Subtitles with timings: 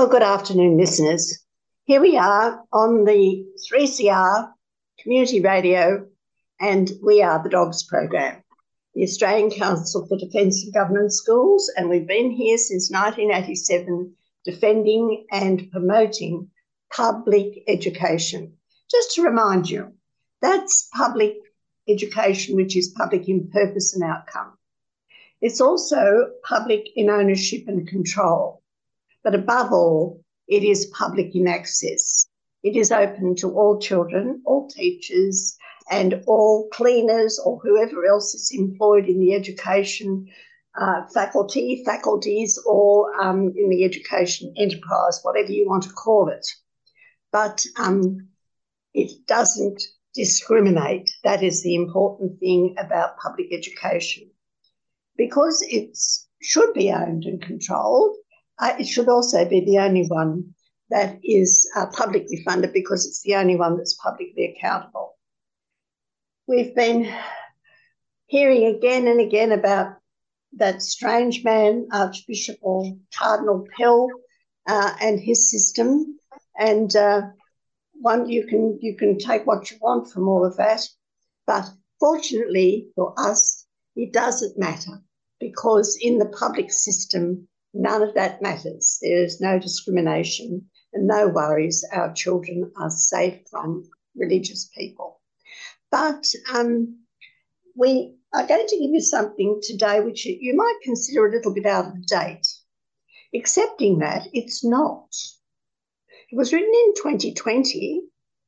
[0.00, 1.44] Well, good afternoon, listeners.
[1.84, 4.50] Here we are on the 3CR
[4.98, 6.06] Community Radio,
[6.58, 8.42] and we are the DOGS program,
[8.94, 15.26] the Australian Council for Defence of Government Schools, and we've been here since 1987 defending
[15.30, 16.48] and promoting
[16.90, 18.54] public education.
[18.90, 19.92] Just to remind you,
[20.40, 21.36] that's public
[21.86, 24.56] education which is public in purpose and outcome.
[25.42, 28.59] It's also public in ownership and control.
[29.22, 32.26] But above all, it is public in access.
[32.62, 35.56] It is open to all children, all teachers,
[35.90, 40.26] and all cleaners or whoever else is employed in the education
[40.78, 46.46] uh, faculty, faculties, or um, in the education enterprise, whatever you want to call it.
[47.32, 48.28] But um,
[48.94, 49.82] it doesn't
[50.14, 51.10] discriminate.
[51.24, 54.30] That is the important thing about public education.
[55.16, 55.98] Because it
[56.40, 58.16] should be owned and controlled,
[58.60, 60.54] uh, it should also be the only one
[60.90, 65.16] that is uh, publicly funded because it's the only one that's publicly accountable.
[66.46, 67.12] We've been
[68.26, 69.96] hearing again and again about
[70.54, 74.08] that strange man, Archbishop or Cardinal Pell,
[74.68, 76.18] uh, and his system.
[76.58, 77.22] And uh,
[77.92, 80.82] one, you can you can take what you want from all of that,
[81.46, 85.02] but fortunately for us, it doesn't matter
[85.38, 88.98] because in the public system, none of that matters.
[89.02, 91.84] There is no discrimination and no worries.
[91.92, 95.20] Our children are safe from religious people.
[95.90, 97.00] But um,
[97.76, 101.66] we are going to give you something today which you might consider a little bit
[101.66, 102.46] out of date,
[103.34, 105.08] accepting that it's not.
[106.30, 108.02] It was written in 2020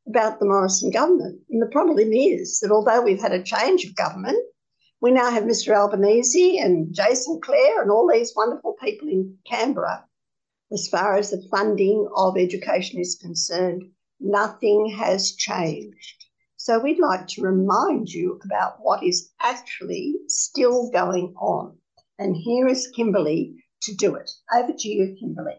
[0.06, 1.40] about the Morrison government.
[1.50, 4.38] And the problem is that although we've had a change of government,
[5.02, 5.74] we now have Mr.
[5.74, 10.04] Albanese and Jason Clare and all these wonderful people in Canberra.
[10.72, 13.82] As far as the funding of education is concerned,
[14.20, 16.24] nothing has changed.
[16.56, 21.76] So we'd like to remind you about what is actually still going on.
[22.20, 24.30] And here is Kimberly to do it.
[24.54, 25.56] Over to you, Kimberly.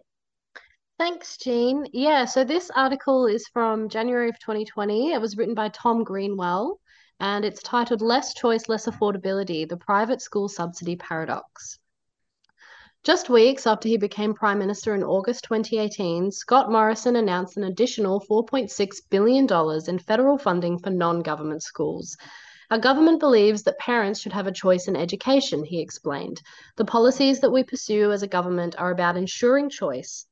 [0.97, 1.85] Thanks, Jean.
[1.91, 5.11] Yeah, so this article is from January of 2020.
[5.11, 6.79] It was written by Tom Greenwell
[7.23, 11.79] and it's titled Less Choice, Less Affordability The Private School Subsidy Paradox.
[13.01, 18.19] Just weeks after he became Prime Minister in August 2018, Scott Morrison announced an additional
[18.29, 19.47] $4.6 billion
[19.87, 22.17] in federal funding for non government schools.
[22.69, 26.41] Our government believes that parents should have a choice in education, he explained.
[26.75, 30.25] The policies that we pursue as a government are about ensuring choice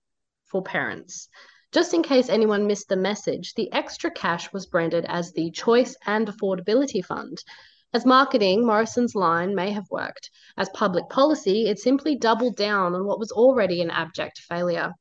[0.43, 1.29] for parents.
[1.71, 5.95] Just in case anyone missed the message, the extra cash was branded as the Choice
[6.05, 7.37] and Affordability Fund.
[7.93, 10.29] As marketing, Morrison's line may have worked.
[10.57, 14.93] As public policy, it simply doubled down on what was already an abject failure.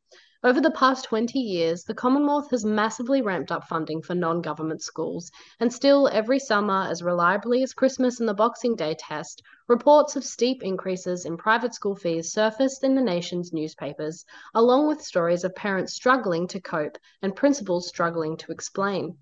[0.43, 4.81] Over the past 20 years, the Commonwealth has massively ramped up funding for non government
[4.81, 5.31] schools,
[5.61, 10.25] and still, every summer, as reliably as Christmas and the Boxing Day test, reports of
[10.25, 14.25] steep increases in private school fees surfaced in the nation's newspapers,
[14.55, 19.19] along with stories of parents struggling to cope and principals struggling to explain.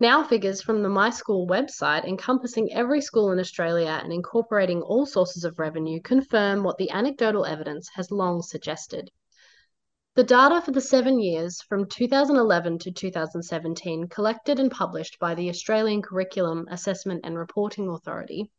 [0.00, 5.04] Now, figures from the My School website, encompassing every school in Australia and incorporating all
[5.04, 9.10] sources of revenue, confirm what the anecdotal evidence has long suggested.
[10.14, 15.48] The data for the seven years from 2011 to 2017 collected and published by the
[15.48, 18.50] Australian Curriculum Assessment and Reporting Authority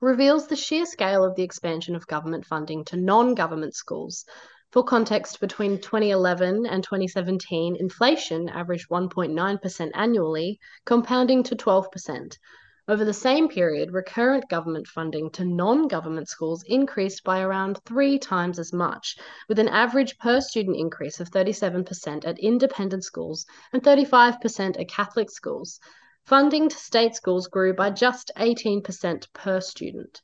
[0.00, 4.24] reveals the sheer scale of the expansion of government funding to non government schools.
[4.70, 12.38] For context, between 2011 and 2017, inflation averaged 1.9% annually, compounding to 12%.
[12.86, 18.18] Over the same period, recurrent government funding to non government schools increased by around three
[18.18, 19.16] times as much,
[19.48, 25.30] with an average per student increase of 37% at independent schools and 35% at Catholic
[25.30, 25.80] schools.
[26.26, 30.20] Funding to state schools grew by just 18% per student.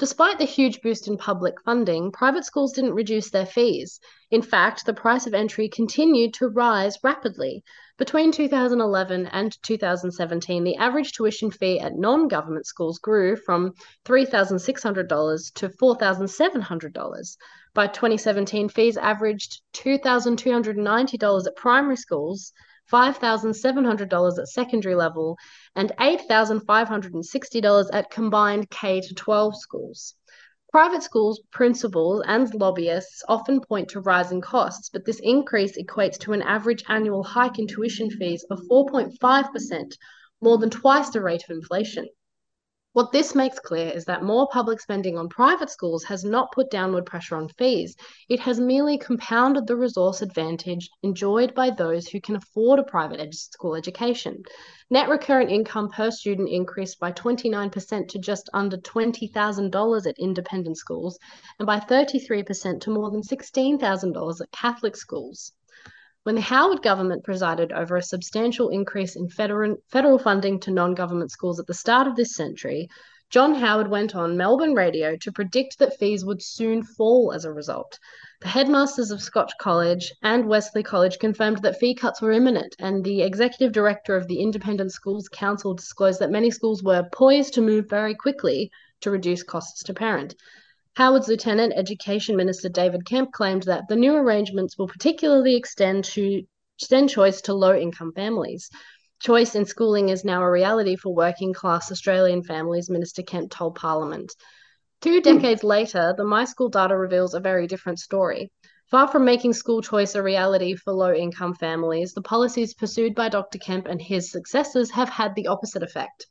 [0.00, 4.00] Despite the huge boost in public funding, private schools didn't reduce their fees.
[4.30, 7.62] In fact, the price of entry continued to rise rapidly.
[7.98, 13.74] Between 2011 and 2017, the average tuition fee at non government schools grew from
[14.06, 17.36] $3,600 to $4,700.
[17.74, 22.54] By 2017, fees averaged $2,290 at primary schools
[22.92, 25.36] $5,700 at secondary level,
[25.74, 30.14] and $8,560 at combined K 12 schools.
[30.72, 36.32] Private schools, principals, and lobbyists often point to rising costs, but this increase equates to
[36.32, 39.96] an average annual hike in tuition fees of 4.5%,
[40.40, 42.08] more than twice the rate of inflation.
[42.92, 46.72] What this makes clear is that more public spending on private schools has not put
[46.72, 47.94] downward pressure on fees.
[48.28, 53.20] It has merely compounded the resource advantage enjoyed by those who can afford a private
[53.20, 54.42] ed- school education.
[54.90, 61.16] Net recurrent income per student increased by 29% to just under $20,000 at independent schools
[61.60, 65.52] and by 33% to more than $16,000 at Catholic schools.
[66.22, 70.94] When the Howard government presided over a substantial increase in federal, federal funding to non
[70.94, 72.90] government schools at the start of this century,
[73.30, 77.52] John Howard went on Melbourne radio to predict that fees would soon fall as a
[77.52, 77.98] result.
[78.42, 83.02] The headmasters of Scotch College and Wesley College confirmed that fee cuts were imminent, and
[83.02, 87.62] the executive director of the Independent Schools Council disclosed that many schools were poised to
[87.62, 88.70] move very quickly
[89.00, 90.34] to reduce costs to parent.
[90.96, 96.42] Howard's Lieutenant Education Minister David Kemp claimed that the new arrangements will particularly extend to
[96.78, 98.70] extend choice to low income families.
[99.20, 103.76] Choice in schooling is now a reality for working class Australian families, Minister Kemp told
[103.76, 104.34] Parliament.
[105.00, 105.22] Two hmm.
[105.22, 108.50] decades later, the My School data reveals a very different story.
[108.90, 113.28] Far from making school choice a reality for low income families, the policies pursued by
[113.28, 113.58] Dr.
[113.58, 116.26] Kemp and his successors have had the opposite effect.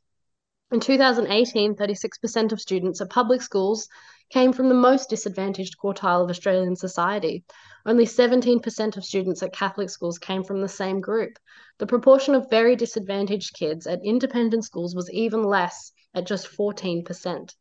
[0.72, 3.88] In 2018, 36% of students at public schools
[4.28, 7.44] came from the most disadvantaged quartile of Australian society.
[7.84, 11.40] Only 17% of students at Catholic schools came from the same group.
[11.78, 17.52] The proportion of very disadvantaged kids at independent schools was even less, at just 14%.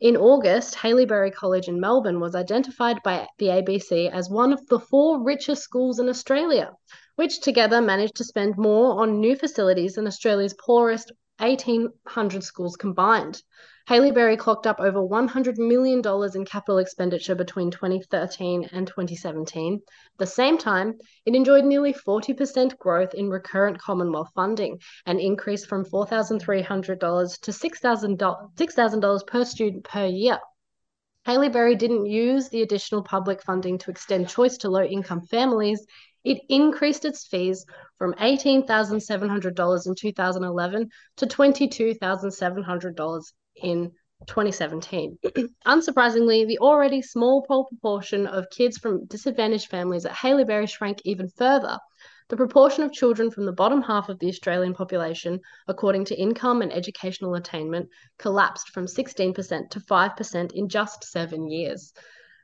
[0.00, 4.80] In August, Haileybury College in Melbourne was identified by the ABC as one of the
[4.80, 6.72] four richest schools in Australia,
[7.14, 13.42] which together managed to spend more on new facilities than Australia's poorest 1,800 schools combined.
[13.88, 16.00] Haileybury clocked up over $100 million
[16.34, 19.74] in capital expenditure between 2013 and 2017.
[19.74, 19.80] At
[20.18, 25.84] the same time, it enjoyed nearly 40% growth in recurrent Commonwealth funding, an increase from
[25.84, 30.38] $4,300 to $6,000 per student per year.
[31.26, 35.84] Haileybury didn't use the additional public funding to extend choice to low income families.
[36.24, 37.64] It increased its fees
[38.02, 43.22] from $18,700 in 2011 to $22,700
[43.62, 43.92] in
[44.26, 45.18] 2017.
[45.66, 51.78] Unsurprisingly, the already small proportion of kids from disadvantaged families at Haileybury shrank even further.
[52.28, 55.38] The proportion of children from the bottom half of the Australian population,
[55.68, 57.88] according to income and educational attainment,
[58.18, 61.92] collapsed from 16% to 5% in just seven years.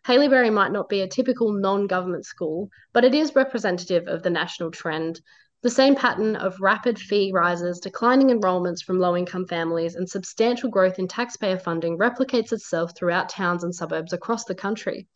[0.06, 4.30] Haileybury might not be a typical non government school, but it is representative of the
[4.30, 5.20] national trend.
[5.60, 10.70] The same pattern of rapid fee rises, declining enrolments from low income families, and substantial
[10.70, 15.08] growth in taxpayer funding replicates itself throughout towns and suburbs across the country.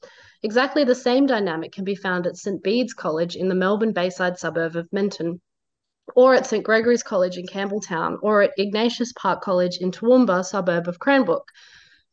[0.42, 4.36] Exactly the same dynamic can be found at St Bede's College in the Melbourne Bayside
[4.36, 5.40] suburb of Mentone,
[6.16, 10.88] or at St Gregory's College in Campbelltown, or at Ignatius Park College in Toowoomba, suburb
[10.88, 11.46] of Cranbrook.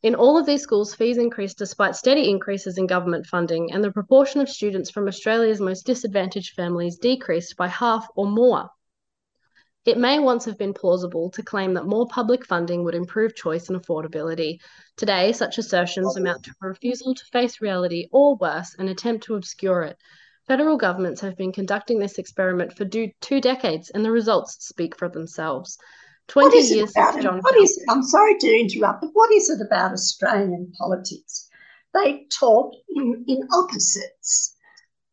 [0.02, 3.92] In all of these schools, fees increased despite steady increases in government funding, and the
[3.92, 8.70] proportion of students from Australia's most disadvantaged families decreased by half or more.
[9.84, 13.68] It may once have been plausible to claim that more public funding would improve choice
[13.68, 14.60] and affordability.
[14.96, 19.34] Today, such assertions amount to a refusal to face reality, or worse, an attempt to
[19.34, 19.98] obscure it.
[20.46, 25.08] Federal governments have been conducting this experiment for two decades, and the results speak for
[25.08, 25.78] themselves.
[26.30, 27.40] 20 years since John.
[27.40, 31.48] What is, I'm sorry to interrupt, but what is it about Australian politics?
[31.92, 34.56] They talk in, in opposites.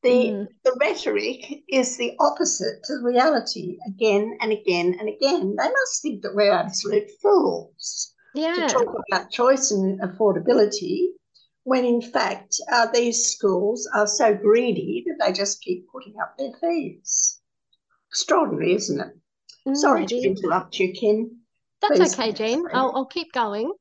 [0.04, 0.48] The, mm.
[0.64, 5.56] the rhetoric is the opposite to reality again and again and again.
[5.58, 8.54] They must think that we're absolute fools yeah.
[8.54, 11.08] to talk about choice and affordability
[11.64, 16.38] when in fact uh, these schools are so greedy that they just keep putting up
[16.38, 17.40] their fees.
[18.10, 19.14] Extraordinary, isn't it?
[19.74, 21.42] Sorry to interrupt you, Kim.
[21.82, 22.14] That's Please.
[22.14, 22.66] okay, Jean.
[22.74, 23.72] I'll, I'll keep going.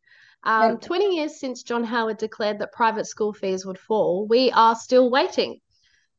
[0.45, 4.77] Um, 20 years since John Howard declared that private school fees would fall, we are
[4.77, 5.61] still waiting.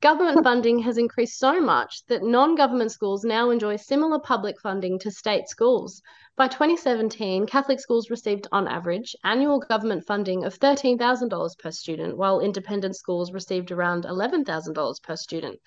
[0.02, 5.00] Government funding has increased so much that non government schools now enjoy similar public funding
[5.00, 6.02] to state schools.
[6.36, 12.40] By 2017, Catholic schools received, on average, annual government funding of $13,000 per student, while
[12.40, 15.60] independent schools received around $11,000 per student.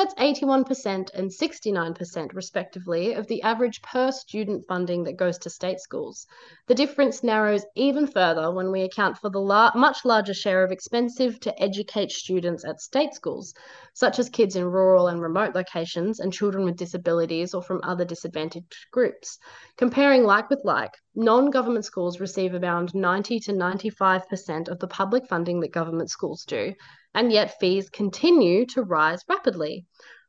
[0.00, 5.78] That's 81% and 69%, respectively, of the average per student funding that goes to state
[5.78, 6.26] schools.
[6.68, 9.42] The difference narrows even further when we account for the
[9.74, 13.52] much larger share of expensive to educate students at state schools,
[13.92, 18.06] such as kids in rural and remote locations and children with disabilities or from other
[18.06, 19.38] disadvantaged groups.
[19.76, 25.26] Comparing like with like, non government schools receive around 90 to 95% of the public
[25.26, 26.72] funding that government schools do,
[27.14, 29.84] and yet fees continue to rise rapidly.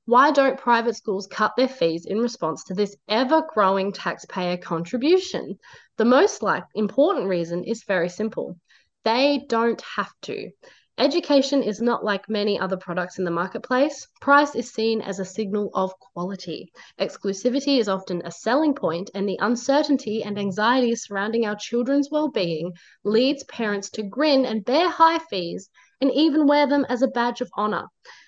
[0.05, 5.59] Why don't private schools cut their fees in response to this ever growing taxpayer contribution?
[5.97, 8.57] The most like important reason is very simple.
[9.03, 10.51] They don't have to.
[10.97, 14.07] Education is not like many other products in the marketplace.
[14.19, 16.71] Price is seen as a signal of quality.
[16.99, 22.29] Exclusivity is often a selling point, and the uncertainty and anxiety surrounding our children's well
[22.29, 22.73] being
[23.03, 25.69] leads parents to grin and bear high fees
[26.01, 27.87] and even wear them as a badge of honour.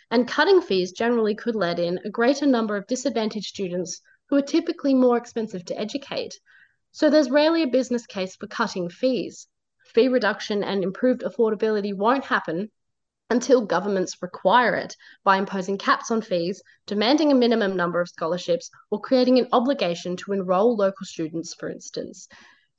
[0.10, 4.00] And cutting fees generally could let in a greater number of disadvantaged students
[4.30, 6.40] who are typically more expensive to educate.
[6.92, 9.48] So there's rarely a business case for cutting fees
[9.94, 12.72] fee reduction and improved affordability won't happen
[13.30, 18.70] until governments require it by imposing caps on fees, demanding a minimum number of scholarships,
[18.92, 22.28] or creating an obligation to enrol local students, for instance.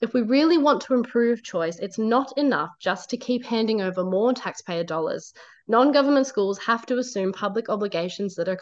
[0.00, 4.04] If we really want to improve choice, it's not enough just to keep handing over
[4.04, 5.32] more taxpayer dollars.
[5.66, 8.60] Non government schools have to assume public obligations that are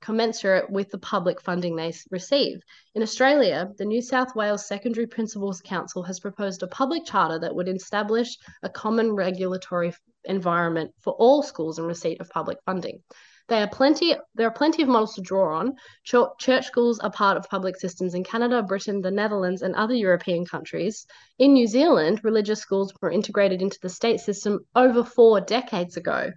[0.00, 2.60] commensurate with the public funding they receive.
[2.94, 7.54] In Australia, the New South Wales Secondary Principals Council has proposed a public charter that
[7.54, 9.92] would establish a common regulatory
[10.24, 13.02] environment for all schools in receipt of public funding.
[13.48, 14.14] There are plenty.
[14.34, 15.76] There are plenty of models to draw on.
[16.04, 20.44] Church schools are part of public systems in Canada, Britain, the Netherlands, and other European
[20.44, 21.06] countries.
[21.38, 26.30] In New Zealand, religious schools were integrated into the state system over four decades ago.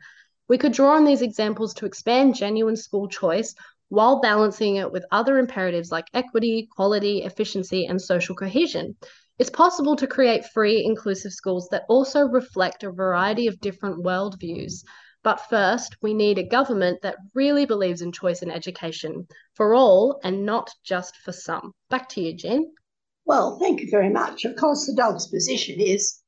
[0.48, 3.56] We could draw on these examples to expand genuine school choice
[3.90, 8.96] while balancing it with other imperatives like equity, quality, efficiency, and social cohesion.
[9.38, 14.84] It's possible to create free, inclusive schools that also reflect a variety of different worldviews.
[15.24, 20.20] But first, we need a government that really believes in choice in education for all
[20.24, 21.74] and not just for some.
[21.90, 22.74] Back to you, Jen.
[23.26, 24.46] Well, thank you very much.
[24.46, 26.20] Of course, the dog's position is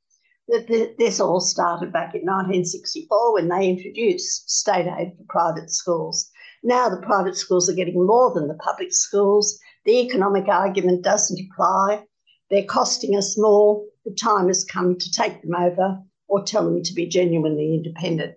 [0.47, 6.29] that this all started back in 1964 when they introduced state aid for private schools.
[6.61, 9.59] Now the private schools are getting more than the public schools.
[9.85, 12.05] The economic argument doesn't apply.
[12.51, 13.83] They're costing us more.
[14.05, 15.97] The time has come to take them over
[16.27, 18.35] or tell them to be genuinely independent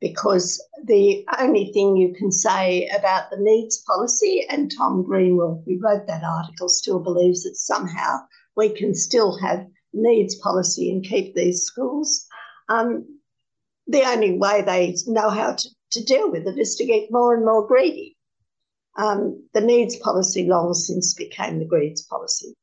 [0.00, 5.78] because the only thing you can say about the needs policy, and Tom Greenwell, who
[5.82, 8.18] wrote that article, still believes that somehow
[8.56, 12.26] we can still have needs policy and keep these schools.
[12.68, 13.20] Um,
[13.86, 17.34] the only way they know how to, to deal with it is to get more
[17.34, 18.16] and more greedy.
[18.98, 22.54] Um, the needs policy long since became the greeds policy.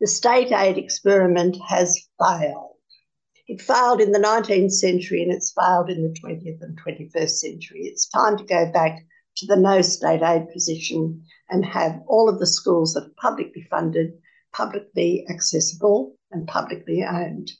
[0.00, 2.67] The state aid experiment has failed.
[3.48, 7.80] It failed in the 19th century and it's failed in the 20th and 21st century.
[7.84, 8.98] It's time to go back
[9.38, 13.66] to the no state aid position and have all of the schools that are publicly
[13.70, 14.12] funded,
[14.52, 17.50] publicly accessible, and publicly owned.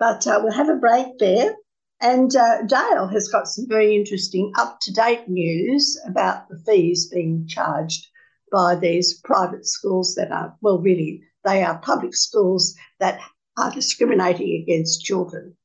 [0.00, 1.54] But uh, we'll have a break there.
[2.00, 7.08] And uh, Dale has got some very interesting up to date news about the fees
[7.08, 8.08] being charged
[8.50, 13.20] by these private schools that are, well, really, they are public schools that
[13.58, 15.56] are discriminating against children.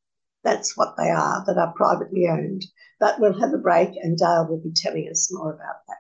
[0.44, 2.66] That's what they are, that are privately owned.
[3.00, 5.98] But we'll have a break and Dale will be telling us more about that.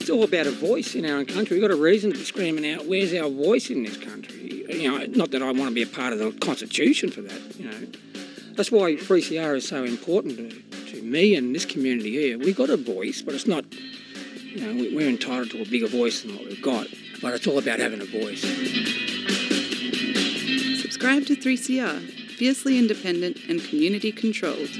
[0.00, 1.56] It's all about a voice in our own country.
[1.56, 4.64] We've got a reason to be screaming out, where's our voice in this country?
[4.68, 7.56] You know, not that I want to be a part of the constitution for that,
[7.56, 7.86] you know.
[8.54, 12.38] That's why 3CR is so important to, to me and this community here.
[12.38, 13.64] We've got a voice, but it's not,
[14.42, 16.88] you know, we're entitled to a bigger voice than what we've got
[17.22, 18.42] but it's all about having a voice.
[20.82, 22.00] Subscribe to 3CR,
[22.36, 24.70] fiercely independent and community controlled.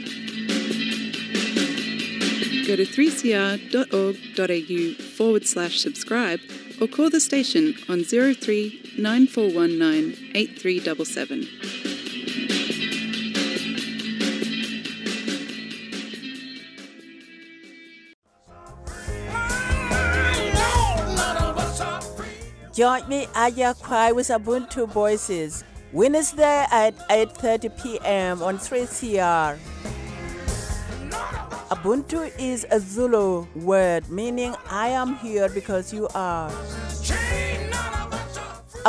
[2.67, 6.41] Go to 3cr.org.au forward slash subscribe
[6.81, 11.82] or call the station on 03 9419 8377.
[22.83, 25.63] Join me Aya Kwai with Ubuntu Voices
[25.93, 28.43] Wednesday at 8:30 p.m.
[28.43, 29.57] on 3CR.
[31.71, 36.51] Ubuntu is a Zulu word meaning I am here because you are.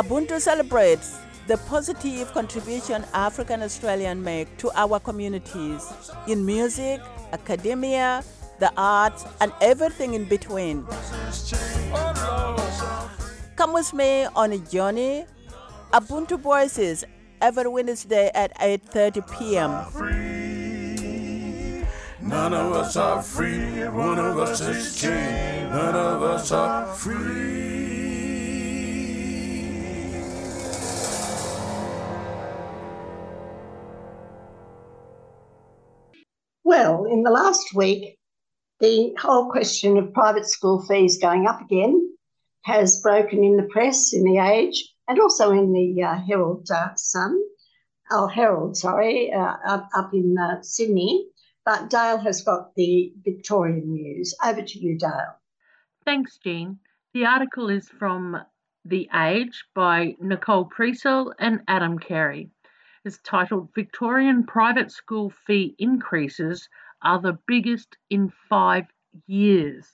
[0.02, 1.14] Ubuntu celebrates
[1.46, 5.86] the positive contribution African Australians make to our communities
[6.26, 7.00] in music,
[7.32, 8.24] academia,
[8.58, 10.84] the arts, and everything in between.
[13.64, 15.24] Come with me on a journey.
[15.90, 17.02] Ubuntu Voices
[17.40, 19.70] every Wednesday at 8:30 p.m.
[22.20, 23.88] None of us are free.
[23.88, 25.70] One of us is chained.
[25.70, 27.14] None of us are free.
[36.64, 38.18] Well, in the last week,
[38.80, 42.13] the whole question of private school fees going up again
[42.64, 46.94] has broken in the press, in the Age, and also in the uh, Herald uh,
[46.96, 47.38] Sun,
[48.10, 51.26] oh, Herald, sorry, uh, up, up, in uh, Sydney.
[51.64, 54.34] But Dale has got the Victorian news.
[54.44, 55.36] Over to you, Dale.
[56.04, 56.78] Thanks, Jean.
[57.14, 58.36] The article is from
[58.84, 62.50] The Age by Nicole Precel and Adam Carey.
[63.04, 66.68] It's titled Victorian Private School Fee Increases
[67.02, 68.86] Are the Biggest in Five
[69.26, 69.86] Years.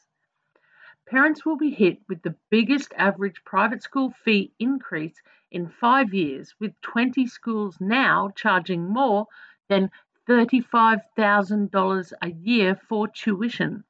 [1.11, 6.55] Parents will be hit with the biggest average private school fee increase in five years,
[6.61, 9.27] with 20 schools now charging more
[9.69, 9.91] than
[10.29, 13.83] $35,000 a year for tuition.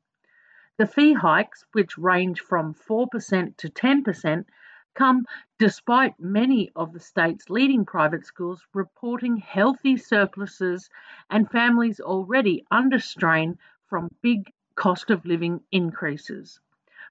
[0.79, 4.47] The fee hikes, which range from 4% to 10%,
[4.95, 5.27] come
[5.59, 10.89] despite many of the state's leading private schools reporting healthy surpluses
[11.29, 13.59] and families already under strain
[13.91, 16.61] from big cost of living increases.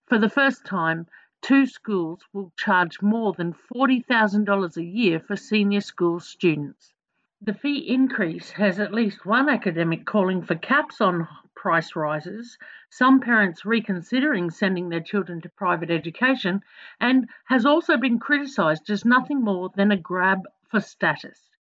[0.10, 1.06] For the first time,
[1.40, 6.96] two schools will charge more than $40,000 a year for senior school students.
[7.44, 12.58] The fee increase has at least one academic calling for caps on price rises,
[12.90, 16.64] some parents reconsidering sending their children to private education,
[17.00, 20.40] and has also been criticised as nothing more than a grab
[20.72, 21.52] for status.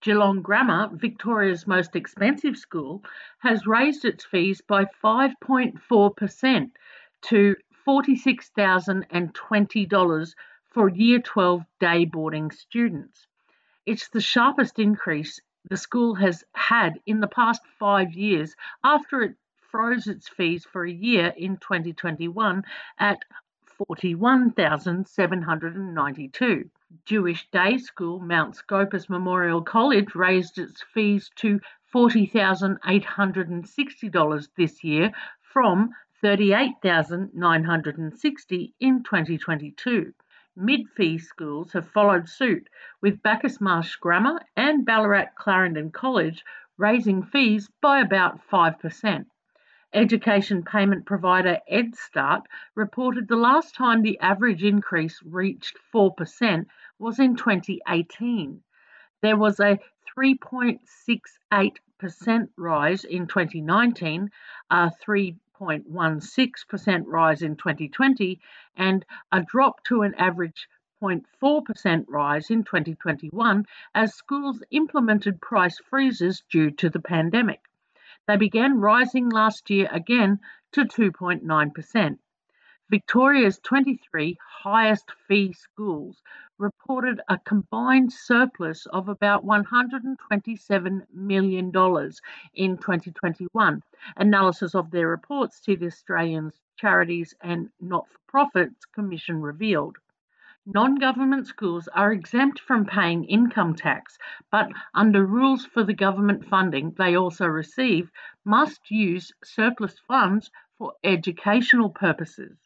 [0.00, 3.04] Geelong Grammar, Victoria's most expensive school,
[3.40, 6.70] has raised its fees by 5.4%
[7.20, 7.56] to
[7.88, 10.34] $46,020
[10.70, 13.26] for Year 12 day boarding students.
[13.86, 19.36] It's the sharpest increase the school has had in the past five years after it
[19.70, 22.62] froze its fees for a year in 2021
[22.98, 23.24] at
[23.86, 26.70] 41,792.
[27.06, 31.58] Jewish Day School Mount Scopus Memorial College raised its fees to
[31.94, 40.12] $40,860 this year from 38,960 in 2022.
[40.56, 42.68] Mid-fee schools have followed suit,
[43.00, 46.44] with Bacchus Marsh Grammar and Ballarat Clarendon College
[46.76, 49.26] raising fees by about 5%.
[49.94, 52.42] Education payment provider EdStart
[52.74, 56.66] reported the last time the average increase reached 4%
[56.98, 58.60] was in 2018.
[59.22, 59.78] There was a
[60.18, 64.30] 3.68% rise in 2019,
[64.70, 68.40] a 3 0.16% rise in 2020
[68.76, 70.68] and a drop to an average
[71.02, 77.60] 0.4% rise in 2021 as schools implemented price freezes due to the pandemic.
[78.26, 80.40] They began rising last year again
[80.72, 82.18] to 2.9%.
[82.90, 86.22] Victoria's 23 highest fee schools
[86.58, 93.82] reported a combined surplus of about $127 million in 2021.
[94.16, 99.96] Analysis of their reports to the Australian Charities and Not for Profits Commission revealed.
[100.66, 104.18] Non government schools are exempt from paying income tax,
[104.50, 108.10] but under rules for the government funding they also receive,
[108.44, 112.58] must use surplus funds for educational purposes.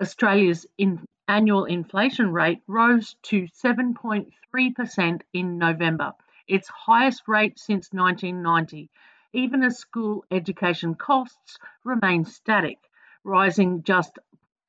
[0.00, 6.12] Australia's in annual inflation rate rose to 7.3% in November,
[6.48, 8.90] its highest rate since 1990,
[9.32, 12.78] even as school education costs remain static,
[13.24, 14.18] rising just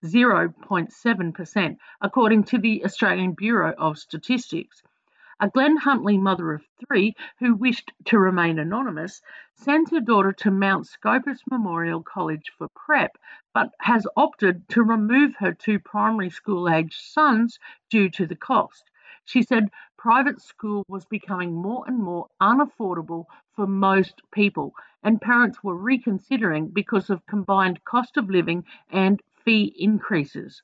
[0.04, 4.84] 0.7%, according to the Australian Bureau of Statistics.
[5.40, 9.22] A Glen Huntly mother of three, who wished to remain anonymous,
[9.56, 13.18] sent her daughter to Mount Scopus Memorial College for prep,
[13.54, 18.90] but has opted to remove her two primary school aged sons due to the cost.
[19.26, 25.64] She said private school was becoming more and more unaffordable for most people, and parents
[25.64, 30.62] were reconsidering because of combined cost of living and fee increases.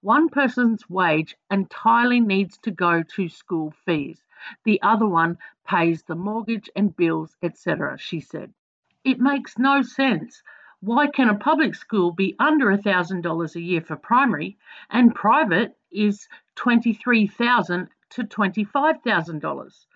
[0.00, 4.22] One person's wage entirely needs to go to school fees.
[4.62, 8.54] The other one pays the mortgage and bills, etc., she said.
[9.02, 10.40] It makes no sense.
[10.80, 14.56] Why can a public school be under $1,000 a year for primary
[14.88, 19.86] and private is $23,000 to $25,000?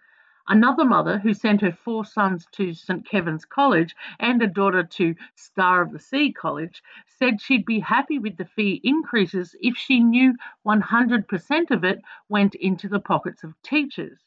[0.49, 3.07] Another mother who sent her four sons to St.
[3.09, 8.19] Kevin's College and a daughter to Star of the Sea College said she'd be happy
[8.19, 10.35] with the fee increases if she knew
[10.67, 14.19] 100% of it went into the pockets of teachers.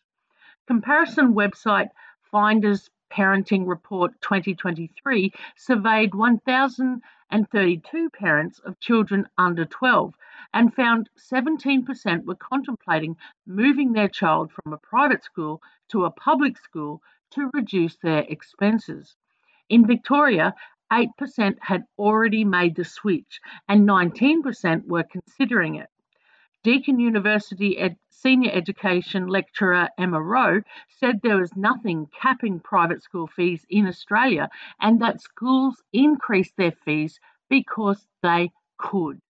[0.68, 1.89] Comparison website
[2.32, 10.13] Finders Parenting Report 2023 surveyed 1,032 parents of children under 12
[10.54, 13.15] and found 17% were contemplating
[13.46, 19.15] moving their child from a private school to a public school to reduce their expenses.
[19.70, 20.54] In Victoria,
[20.91, 25.89] 8% had already made the switch and 19% were considering it.
[26.65, 33.28] Deakin University ed- senior education lecturer Emma Rowe said there was nothing capping private school
[33.28, 34.49] fees in Australia
[34.80, 39.21] and that schools increased their fees because they could.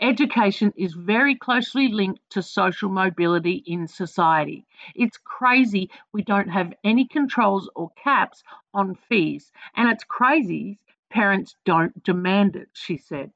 [0.00, 4.66] Education is very closely linked to social mobility in society.
[4.96, 8.42] It's crazy we don't have any controls or caps
[8.74, 13.30] on fees, and it's crazy parents don't demand it, she said.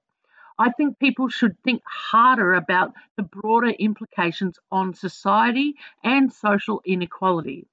[0.60, 7.68] I think people should think harder about the broader implications on society and social inequality.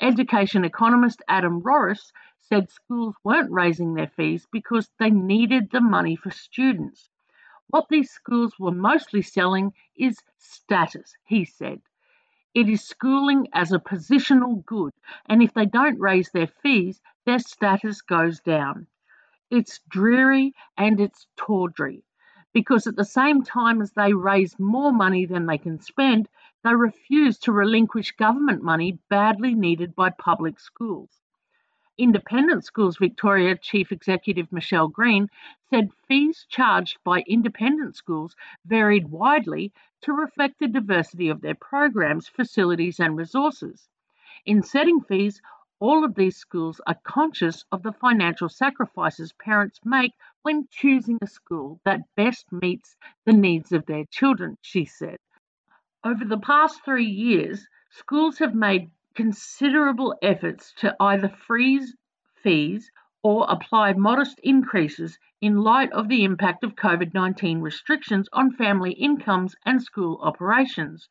[0.00, 6.14] Education economist Adam Rorris said schools weren't raising their fees because they needed the money
[6.14, 7.10] for students.
[7.66, 11.82] What these schools were mostly selling is status, he said.
[12.54, 14.92] It is schooling as a positional good,
[15.26, 18.86] and if they don't raise their fees, their status goes down.
[19.50, 22.04] It's dreary and it's tawdry
[22.52, 26.28] because at the same time as they raise more money than they can spend,
[26.64, 31.20] they refuse to relinquish government money badly needed by public schools.
[31.98, 35.28] Independent Schools Victoria Chief Executive Michelle Green
[35.68, 38.34] said fees charged by independent schools
[38.64, 43.88] varied widely to reflect the diversity of their programs, facilities, and resources.
[44.46, 45.42] In setting fees,
[45.78, 51.26] all of these schools are conscious of the financial sacrifices parents make when choosing a
[51.26, 55.18] school that best meets the needs of their children, she said.
[56.02, 61.94] Over the past three years, schools have made considerable efforts to either freeze
[62.36, 62.90] fees
[63.22, 68.92] or apply modest increases in light of the impact of COVID 19 restrictions on family
[68.92, 71.06] incomes and school operations.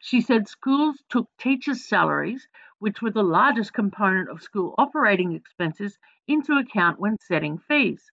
[0.00, 2.46] She said schools took teachers' salaries,
[2.78, 8.12] which were the largest component of school operating expenses, into account when setting fees.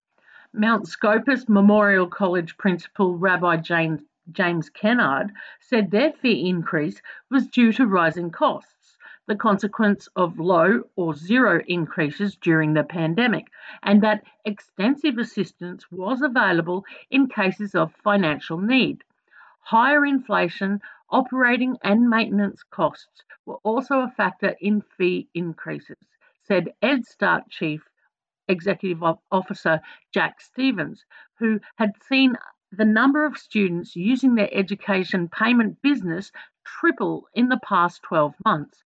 [0.58, 7.74] Mount Scopus Memorial College principal Rabbi James, James Kennard said their fee increase was due
[7.74, 13.48] to rising costs, the consequence of low or zero increases during the pandemic,
[13.84, 19.04] and that extensive assistance was available in cases of financial need.
[19.60, 25.98] Higher inflation, operating and maintenance costs were also a factor in fee increases,
[26.44, 27.90] said Ed EdStart Chief
[28.48, 29.82] Executive Officer
[30.14, 31.06] Jack Stevens,
[31.40, 32.38] who had seen
[32.72, 36.32] the number of students using their education payment business
[36.64, 38.84] triple in the past 12 months.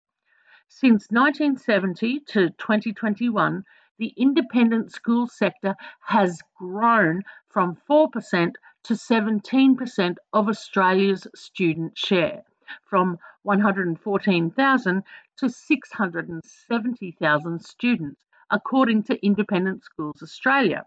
[0.68, 3.64] Since 1970 to 2021,
[3.98, 12.44] the independent school sector has grown from 4% to 17% of Australia's student share,
[12.86, 15.04] from 114,000
[15.38, 20.86] to 670,000 students, according to Independent Schools Australia.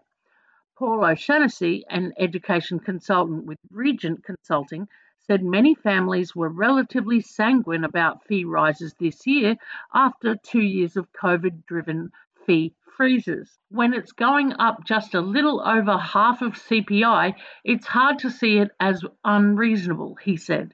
[0.75, 4.87] Paul O'Shannessy, an education consultant with Regent Consulting,
[5.19, 9.55] said many families were relatively sanguine about fee rises this year
[9.93, 12.11] after two years of COVID driven
[12.45, 13.57] fee freezes.
[13.69, 18.57] When it's going up just a little over half of CPI, it's hard to see
[18.57, 20.73] it as unreasonable, he said.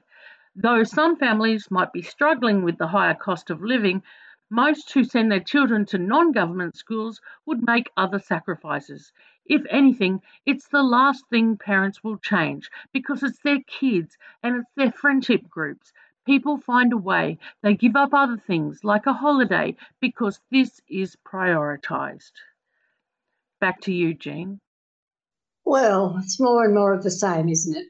[0.56, 4.02] Though some families might be struggling with the higher cost of living,
[4.50, 9.12] most who send their children to non government schools would make other sacrifices.
[9.46, 14.70] If anything, it's the last thing parents will change because it's their kids and it's
[14.76, 15.92] their friendship groups.
[16.26, 21.16] People find a way, they give up other things like a holiday because this is
[21.24, 22.32] prioritised.
[23.60, 24.60] Back to you, Jean.
[25.64, 27.86] Well, it's more and more of the same, isn't it?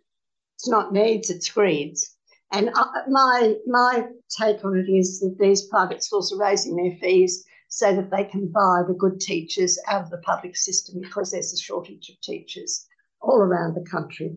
[0.56, 2.16] It's not needs, it's greeds.
[2.52, 2.70] And
[3.08, 4.06] my my
[4.38, 8.24] take on it is that these private schools are raising their fees so that they
[8.24, 12.20] can buy the good teachers out of the public system because there's a shortage of
[12.20, 12.86] teachers
[13.20, 14.34] all around the country.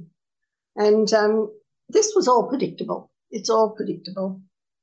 [0.75, 1.51] And um,
[1.89, 3.09] this was all predictable.
[3.31, 4.41] It's all predictable.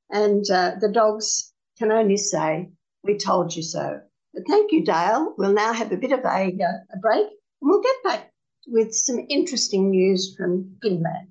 [0.09, 2.69] And uh, the dogs can only say,
[3.03, 4.01] We told you so.
[4.33, 5.33] But thank you, Dale.
[5.37, 7.27] We'll now have a bit of a, uh, a break
[7.61, 8.31] and we'll get back
[8.67, 11.30] with some interesting news from Finland.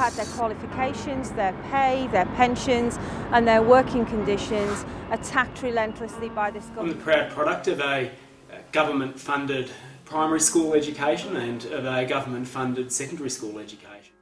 [0.00, 2.98] Teachers have had their qualifications, their pay, their pensions,
[3.32, 6.92] and their working conditions attacked relentlessly by this government.
[6.92, 8.10] I'm the proud product of a
[8.52, 9.70] uh, government funded
[10.04, 14.14] primary school education and of a government funded secondary school education.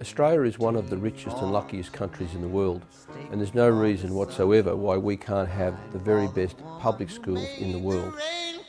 [0.00, 2.82] Australia is one of the richest and luckiest countries in the world,
[3.30, 7.70] and there's no reason whatsoever why we can't have the very best public schools in
[7.70, 8.12] the world.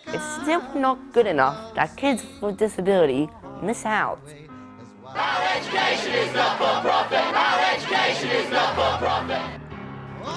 [0.08, 3.28] It's still not good enough that kids with disability
[3.64, 4.20] miss out.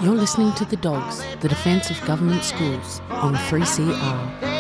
[0.01, 4.59] You're listening to The Dogs, the defence of government schools on 3CR.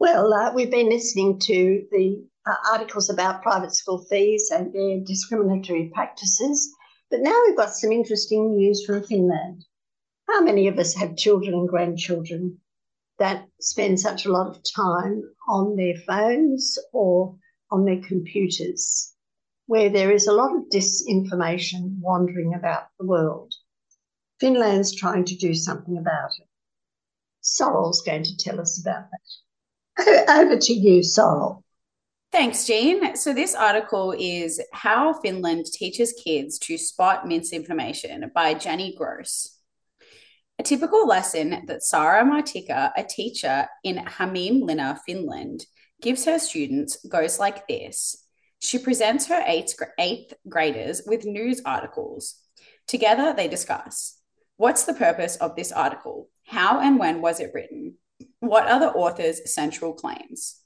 [0.00, 4.98] Well, uh, we've been listening to the uh, articles about private school fees and their
[5.04, 6.74] discriminatory practices,
[7.10, 9.64] but now we've got some interesting news from Finland.
[10.28, 12.60] How many of us have children and grandchildren
[13.18, 17.36] that spend such a lot of time on their phones or
[17.70, 19.14] on their computers,
[19.66, 23.54] where there is a lot of disinformation wandering about the world?
[24.40, 26.48] Finland's trying to do something about it.
[27.40, 30.28] Sorrel's going to tell us about that.
[30.28, 31.64] Over to you, Sorrel.
[32.30, 33.16] Thanks, Jean.
[33.16, 39.58] So, this article is How Finland Teaches Kids to Spot Misinformation by Jenny Gross.
[40.58, 45.64] A typical lesson that Saara Martikka, a teacher in Hämeenlinna, Finland,
[46.02, 48.26] gives her students goes like this.
[48.58, 52.42] She presents her eighth, eighth graders with news articles.
[52.86, 54.20] Together, they discuss
[54.58, 56.28] what's the purpose of this article?
[56.44, 57.94] How and when was it written?
[58.40, 60.60] What are the author's central claims?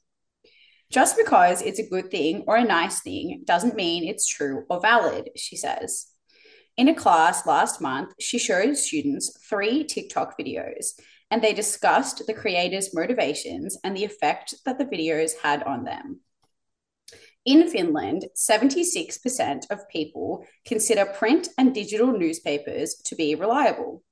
[0.92, 4.78] Just because it's a good thing or a nice thing doesn't mean it's true or
[4.78, 6.08] valid, she says.
[6.76, 10.88] In a class last month, she showed students three TikTok videos
[11.30, 16.20] and they discussed the creators' motivations and the effect that the videos had on them.
[17.46, 24.02] In Finland, 76% of people consider print and digital newspapers to be reliable.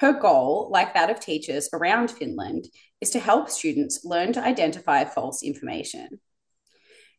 [0.00, 2.64] Her goal, like that of teachers around Finland,
[3.02, 6.20] is to help students learn to identify false information.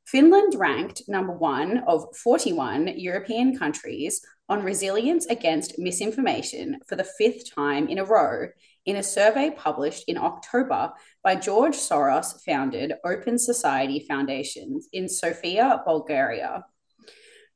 [0.07, 7.53] Finland ranked number one of 41 European countries on resilience against misinformation for the fifth
[7.53, 8.47] time in a row
[8.87, 10.91] in a survey published in October
[11.23, 16.65] by George Soros founded Open Society Foundations in Sofia, Bulgaria.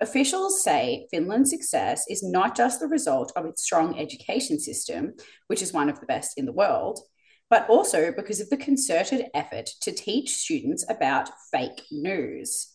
[0.01, 5.13] Officials say Finland's success is not just the result of its strong education system,
[5.47, 6.99] which is one of the best in the world,
[7.49, 12.73] but also because of the concerted effort to teach students about fake news.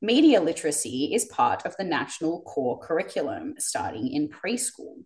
[0.00, 5.04] Media literacy is part of the national core curriculum starting in preschool.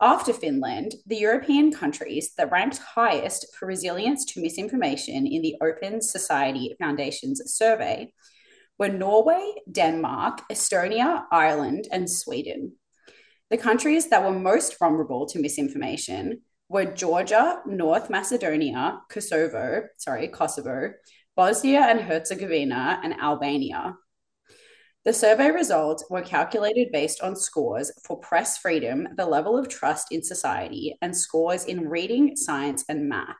[0.00, 6.02] After Finland, the European countries that ranked highest for resilience to misinformation in the Open
[6.02, 8.12] Society Foundation's survey
[8.78, 12.72] were Norway, Denmark, Estonia, Ireland, and Sweden.
[13.50, 20.92] The countries that were most vulnerable to misinformation were Georgia, North Macedonia, Kosovo, sorry, Kosovo,
[21.36, 23.94] Bosnia and Herzegovina, and Albania.
[25.04, 30.08] The survey results were calculated based on scores for press freedom, the level of trust
[30.10, 33.36] in society, and scores in reading, science, and math.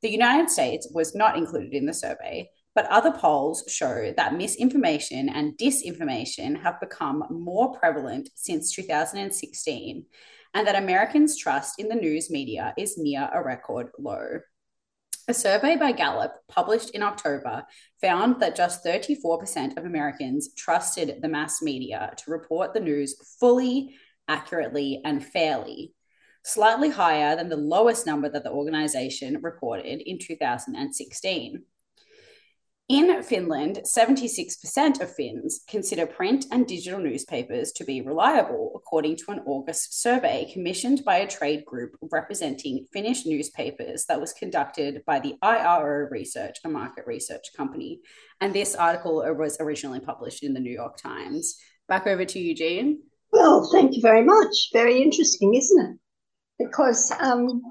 [0.00, 5.30] The United States was not included in the survey, but other polls show that misinformation
[5.30, 10.04] and disinformation have become more prevalent since 2016,
[10.52, 14.40] and that Americans' trust in the news media is near a record low.
[15.26, 17.64] A survey by Gallup published in October
[18.02, 23.96] found that just 34% of Americans trusted the mass media to report the news fully,
[24.28, 25.94] accurately, and fairly,
[26.44, 31.64] slightly higher than the lowest number that the organization reported in 2016.
[32.88, 39.32] In Finland, 76% of Finns consider print and digital newspapers to be reliable, according to
[39.32, 45.18] an August survey commissioned by a trade group representing Finnish newspapers that was conducted by
[45.18, 48.02] the IRO Research, a market research company.
[48.40, 51.58] And this article was originally published in the New York Times.
[51.88, 53.02] Back over to Eugene.
[53.32, 54.68] Well, thank you very much.
[54.72, 56.64] Very interesting, isn't it?
[56.64, 57.62] Because um,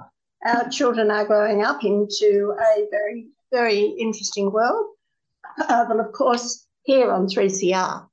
[0.46, 4.95] our children are growing up into a very, very interesting world
[5.58, 8.08] uh, but of course, here on 3CR,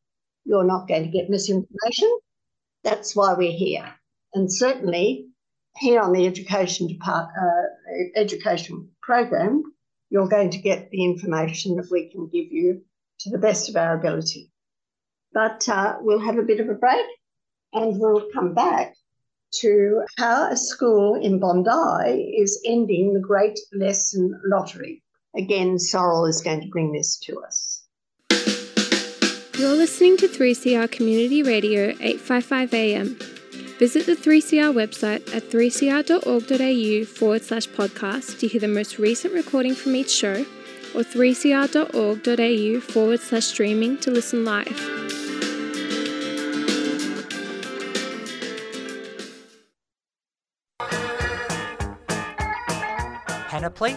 [0.45, 2.19] you're not going to get misinformation.
[2.85, 3.95] That's why we're here.
[4.35, 5.29] And certainly
[5.77, 9.63] here on the education depart, uh, education program,
[10.11, 12.83] you're going to get the information that we can give you
[13.21, 14.51] to the best of our ability.
[15.33, 17.07] But uh, we'll have a bit of a break
[17.73, 18.95] and we'll come back
[19.61, 25.03] to how a school in Bondi is ending the Great Lesson Lottery.
[25.37, 27.83] Again, Sorrel is going to bring this to us.
[29.59, 33.17] You're listening to 3CR Community Radio 855 AM.
[33.79, 39.75] Visit the 3CR website at 3cr.org.au forward slash podcast to hear the most recent recording
[39.75, 40.45] from each show
[40.95, 44.67] or 3cr.org.au forward slash streaming to listen live.
[53.49, 53.97] Panoply,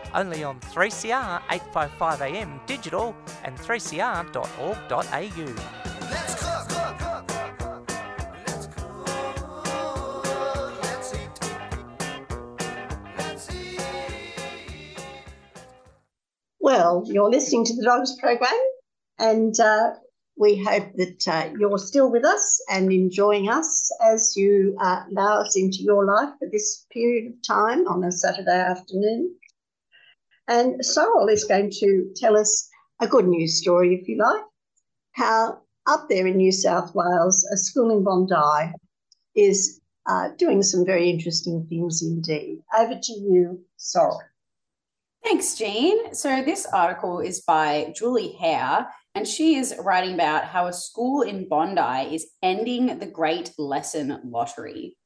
[0.13, 4.21] only on 3CR 855am digital and 3cr.org.au.
[16.59, 18.57] Well, you're listening to the Dogs program,
[19.19, 19.95] and uh,
[20.37, 25.41] we hope that uh, you're still with us and enjoying us as you uh, allow
[25.41, 29.35] us into your life for this period of time on a Saturday afternoon.
[30.51, 34.43] And Sorrel is going to tell us a good news story, if you like,
[35.13, 38.73] how up there in New South Wales, a school in Bondi
[39.33, 42.59] is uh, doing some very interesting things indeed.
[42.77, 44.19] Over to you, Sorrel.
[45.23, 46.13] Thanks, Jean.
[46.13, 51.21] So, this article is by Julie Hare, and she is writing about how a school
[51.21, 54.97] in Bondi is ending the Great Lesson Lottery.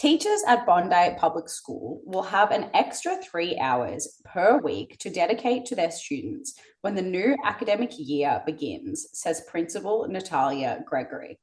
[0.00, 5.66] Teachers at Bondi Public School will have an extra three hours per week to dedicate
[5.66, 11.36] to their students when the new academic year begins, says Principal Natalia Gregoric.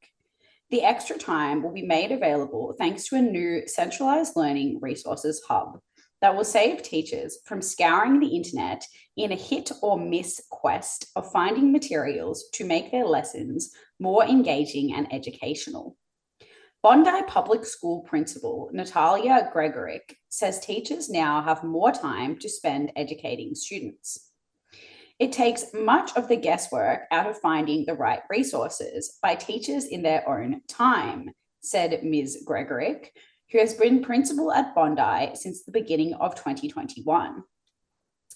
[0.72, 5.80] The extra time will be made available thanks to a new centralized learning resources hub
[6.22, 8.84] that will save teachers from scouring the internet
[9.18, 14.96] in a hit or miss quest of finding materials to make their lessons more engaging
[14.96, 15.96] and educational.
[16.88, 23.56] Bondi Public School Principal Natalia Gregoric says teachers now have more time to spend educating
[23.56, 24.32] students.
[25.20, 30.02] It takes much of the guesswork out of finding the right resources by teachers in
[30.02, 32.44] their own time, said Ms.
[32.46, 33.12] Gregoric,
[33.52, 37.44] who has been principal at Bondi since the beginning of 2021.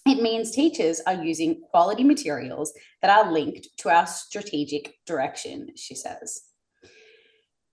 [0.04, 5.94] It means teachers are using quality materials that are linked to our strategic direction, she
[5.94, 6.51] says.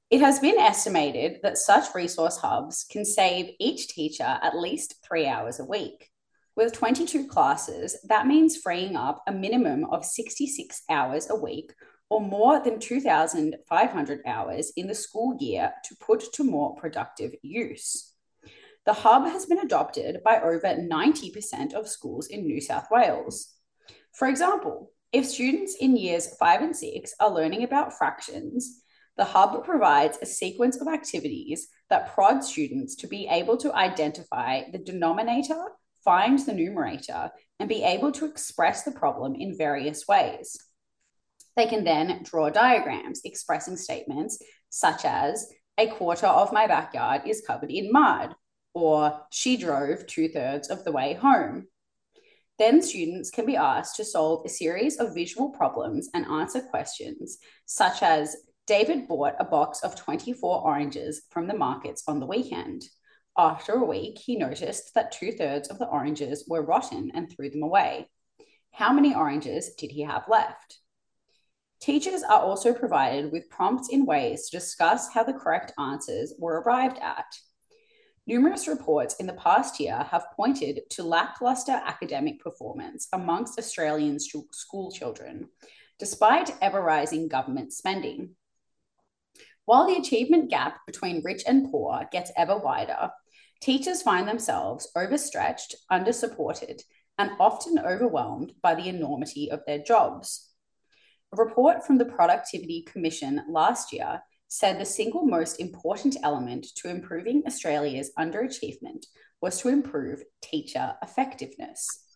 [0.10, 5.28] It has been estimated that such resource hubs can save each teacher at least three
[5.28, 6.10] hours a week.
[6.56, 11.74] With 22 classes, that means freeing up a minimum of 66 hours a week
[12.10, 18.16] or more than 2,500 hours in the school year to put to more productive use.
[18.88, 23.54] The hub has been adopted by over 90% of schools in New South Wales.
[24.14, 28.82] For example, if students in years five and six are learning about fractions,
[29.20, 34.62] the hub provides a sequence of activities that prod students to be able to identify
[34.72, 35.62] the denominator,
[36.06, 37.30] find the numerator,
[37.60, 40.58] and be able to express the problem in various ways.
[41.58, 47.44] They can then draw diagrams expressing statements such as, a quarter of my backyard is
[47.46, 48.36] covered in mud,
[48.74, 51.68] or she drove two thirds of the way home.
[52.58, 57.38] Then students can be asked to solve a series of visual problems and answer questions
[57.66, 58.36] such as
[58.70, 62.84] David bought a box of 24 oranges from the markets on the weekend.
[63.36, 67.50] After a week, he noticed that two thirds of the oranges were rotten and threw
[67.50, 68.12] them away.
[68.72, 70.78] How many oranges did he have left?
[71.82, 76.62] Teachers are also provided with prompts in ways to discuss how the correct answers were
[76.62, 77.26] arrived at.
[78.28, 84.92] Numerous reports in the past year have pointed to lackluster academic performance amongst Australian school
[84.92, 85.50] children,
[85.98, 88.36] despite ever rising government spending.
[89.70, 93.12] While the achievement gap between rich and poor gets ever wider,
[93.62, 96.82] teachers find themselves overstretched, undersupported,
[97.20, 100.50] and often overwhelmed by the enormity of their jobs.
[101.32, 106.90] A report from the Productivity Commission last year said the single most important element to
[106.90, 109.06] improving Australia's underachievement
[109.40, 112.09] was to improve teacher effectiveness.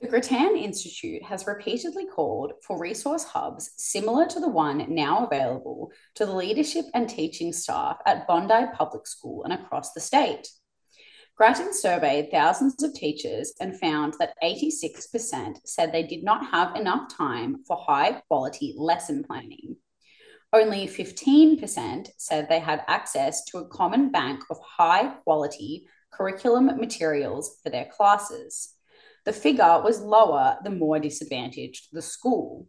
[0.00, 5.90] The Grattan Institute has repeatedly called for resource hubs similar to the one now available
[6.14, 10.46] to the leadership and teaching staff at Bondi Public School and across the state.
[11.36, 17.12] Grattan surveyed thousands of teachers and found that 86% said they did not have enough
[17.12, 19.76] time for high quality lesson planning.
[20.52, 27.58] Only 15% said they had access to a common bank of high quality curriculum materials
[27.62, 28.74] for their classes.
[29.28, 32.66] The figure was lower the more disadvantaged the school.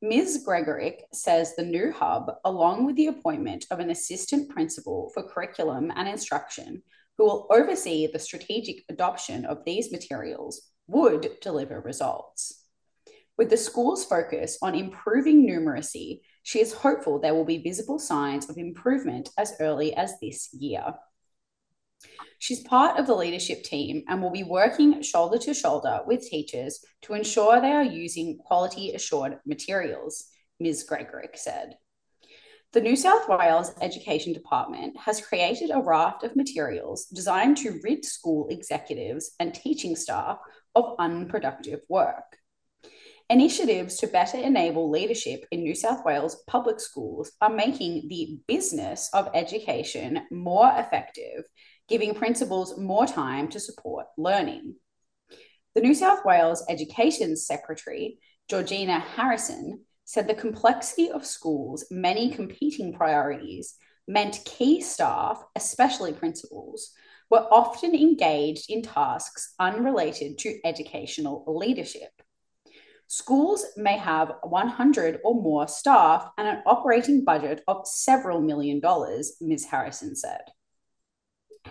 [0.00, 0.44] Ms.
[0.46, 5.90] Gregoric says the new hub, along with the appointment of an assistant principal for curriculum
[5.96, 6.84] and instruction,
[7.16, 12.64] who will oversee the strategic adoption of these materials, would deliver results.
[13.36, 18.48] With the school's focus on improving numeracy, she is hopeful there will be visible signs
[18.48, 20.94] of improvement as early as this year.
[22.38, 26.84] She's part of the leadership team and will be working shoulder to shoulder with teachers
[27.02, 30.26] to ensure they are using quality assured materials,
[30.60, 30.84] Ms.
[30.84, 31.76] Gregoric said.
[32.72, 38.04] The New South Wales Education Department has created a raft of materials designed to rid
[38.04, 40.38] school executives and teaching staff
[40.74, 42.36] of unproductive work.
[43.30, 49.10] Initiatives to better enable leadership in New South Wales public schools are making the business
[49.12, 51.44] of education more effective,
[51.88, 54.76] giving principals more time to support learning.
[55.74, 58.18] The New South Wales Education Secretary,
[58.48, 63.76] Georgina Harrisson, said the complexity of schools' many competing priorities
[64.06, 66.92] meant key staff, especially principals,
[67.30, 72.10] were often engaged in tasks unrelated to educational leadership.
[73.06, 79.36] Schools may have 100 or more staff and an operating budget of several million dollars,
[79.40, 79.66] Ms.
[79.66, 80.40] Harrisson said.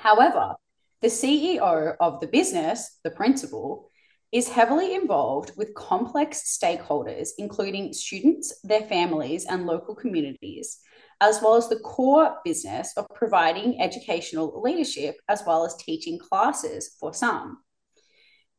[0.01, 0.55] However,
[1.01, 3.89] the CEO of the business, the principal,
[4.31, 10.79] is heavily involved with complex stakeholders, including students, their families, and local communities,
[11.21, 16.95] as well as the core business of providing educational leadership as well as teaching classes
[16.99, 17.59] for some.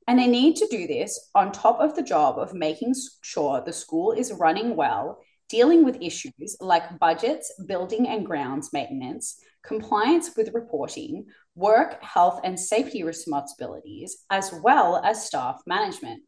[0.06, 3.74] And they need to do this on top of the job of making sure the
[3.74, 10.54] school is running well, dealing with issues like budgets, building and grounds maintenance, compliance with
[10.54, 16.22] reporting, work, health, and safety responsibilities, as well as staff management.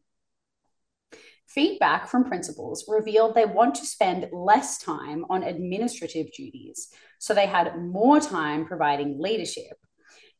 [1.47, 7.47] Feedback from principals revealed they want to spend less time on administrative duties, so they
[7.47, 9.77] had more time providing leadership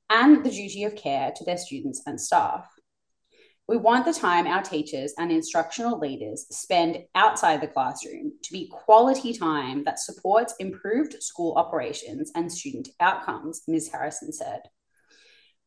[0.10, 2.66] and the duty of care to their students and staff.
[3.72, 8.70] We want the time our teachers and instructional leaders spend outside the classroom to be
[8.70, 13.90] quality time that supports improved school operations and student outcomes, Ms.
[13.90, 14.64] Harrisson said.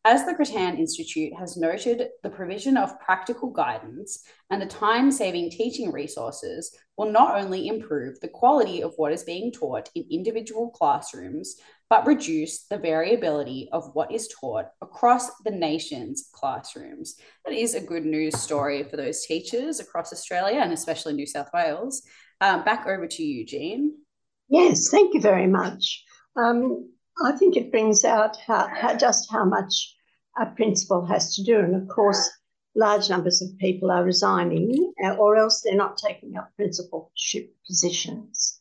[0.04, 5.48] As the Grattan Institute has noted, the provision of practical guidance and the time saving
[5.48, 10.68] teaching resources will not only improve the quality of what is being taught in individual
[10.68, 11.56] classrooms,
[11.94, 17.14] but reduce the variability of what is taught across the nation's classrooms.
[17.44, 21.50] That is a good news story for those teachers across Australia and especially New South
[21.54, 22.02] Wales.
[22.40, 23.96] Um, back over to you, Jean.
[24.48, 26.02] Yes, thank you very much.
[26.34, 26.90] Um,
[27.24, 29.94] I think it brings out how, how, just how much
[30.36, 31.60] a principal has to do.
[31.60, 32.28] And of course,
[32.74, 38.53] large numbers of people are resigning, or else they're not taking up principalship positions.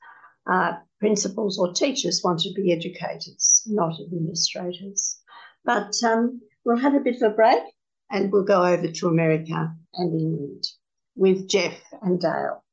[0.50, 5.20] Uh, principals or teachers want to be educators, not administrators.
[5.66, 7.64] But um, we'll have a bit of a break
[8.10, 10.64] and we'll go over to America and England
[11.16, 12.64] with Jeff and Dale.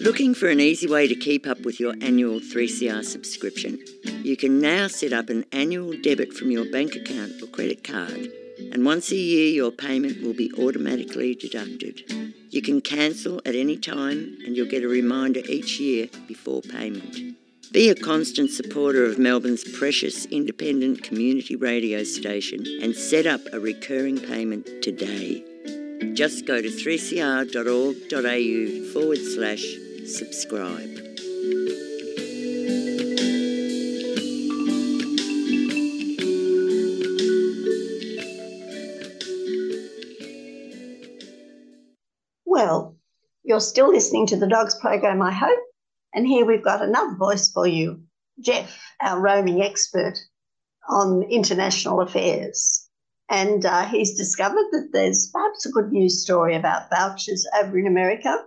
[0.00, 3.78] Looking for an easy way to keep up with your annual 3CR subscription?
[4.22, 8.28] You can now set up an annual debit from your bank account or credit card,
[8.72, 12.19] and once a year your payment will be automatically deducted.
[12.50, 17.36] You can cancel at any time, and you'll get a reminder each year before payment.
[17.70, 23.60] Be a constant supporter of Melbourne's precious independent community radio station and set up a
[23.60, 25.44] recurring payment today.
[26.14, 29.64] Just go to 3cr.org.au forward slash
[30.04, 31.09] subscribe.
[43.50, 45.58] You're still listening to the Dogs program, I hope.
[46.14, 48.00] And here we've got another voice for you
[48.40, 50.16] Jeff, our roaming expert
[50.88, 52.88] on international affairs.
[53.28, 57.88] And uh, he's discovered that there's perhaps a good news story about vouchers over in
[57.88, 58.38] America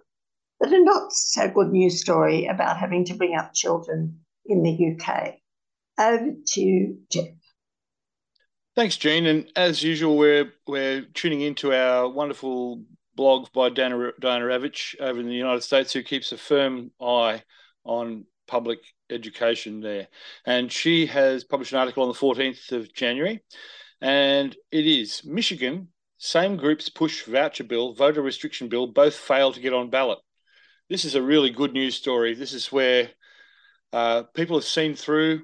[0.64, 4.96] but a not so good news story about having to bring up children in the
[4.96, 5.36] UK.
[6.00, 7.28] Over to Jeff.
[8.74, 9.26] Thanks, Jean.
[9.26, 12.82] And as usual, we're we're tuning into our wonderful
[13.16, 17.44] blog by Diane, Ravitch over in the United States, who keeps a firm eye
[17.84, 20.08] on public education there.
[20.46, 23.44] And she has published an article on the 14th of January,
[24.02, 29.60] and it is Michigan, same groups push voucher bill, voter restriction bill, both fail to
[29.60, 30.20] get on ballot.
[30.90, 32.34] This is a really good news story.
[32.34, 33.10] This is where
[33.92, 35.44] uh, people have seen through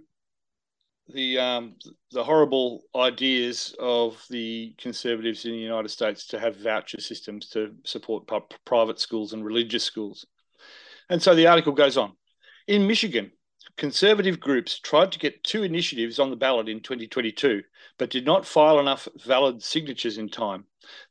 [1.14, 1.76] the um,
[2.12, 7.74] the horrible ideas of the conservatives in the United States to have voucher systems to
[7.84, 8.30] support
[8.66, 10.26] private schools and religious schools.
[11.10, 12.14] And so the article goes on.
[12.68, 13.32] In Michigan,
[13.78, 17.64] conservative groups tried to get two initiatives on the ballot in 2022,
[17.98, 20.66] but did not file enough valid signatures in time.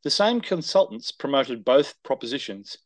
[0.04, 2.78] The same consultants promoted both propositions.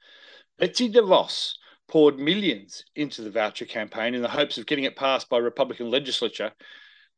[0.58, 1.54] Betsy DeVos
[1.88, 5.90] poured millions into the voucher campaign in the hopes of getting it passed by Republican
[5.90, 6.52] legislature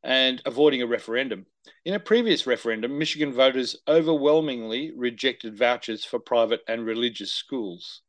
[0.05, 1.47] and avoiding a referendum.
[1.83, 8.01] In a previous referendum, Michigan voters overwhelmingly rejected vouchers for private and religious schools.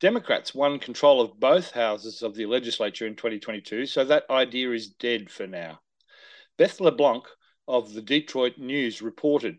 [0.00, 4.90] Democrats won control of both houses of the legislature in 2022, so that idea is
[4.90, 5.80] dead for now.
[6.56, 7.24] Beth LeBlanc
[7.66, 9.58] of the Detroit News reported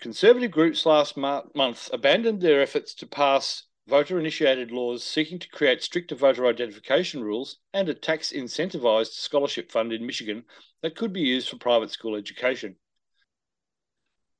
[0.00, 5.82] Conservative groups last month abandoned their efforts to pass voter initiated laws seeking to create
[5.82, 10.44] stricter voter identification rules and a tax incentivized scholarship fund in Michigan
[10.82, 12.76] that could be used for private school education.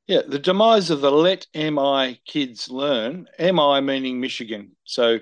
[0.07, 4.72] Yeah, the demise of the Let MI Kids Learn, MI meaning Michigan.
[4.84, 5.18] So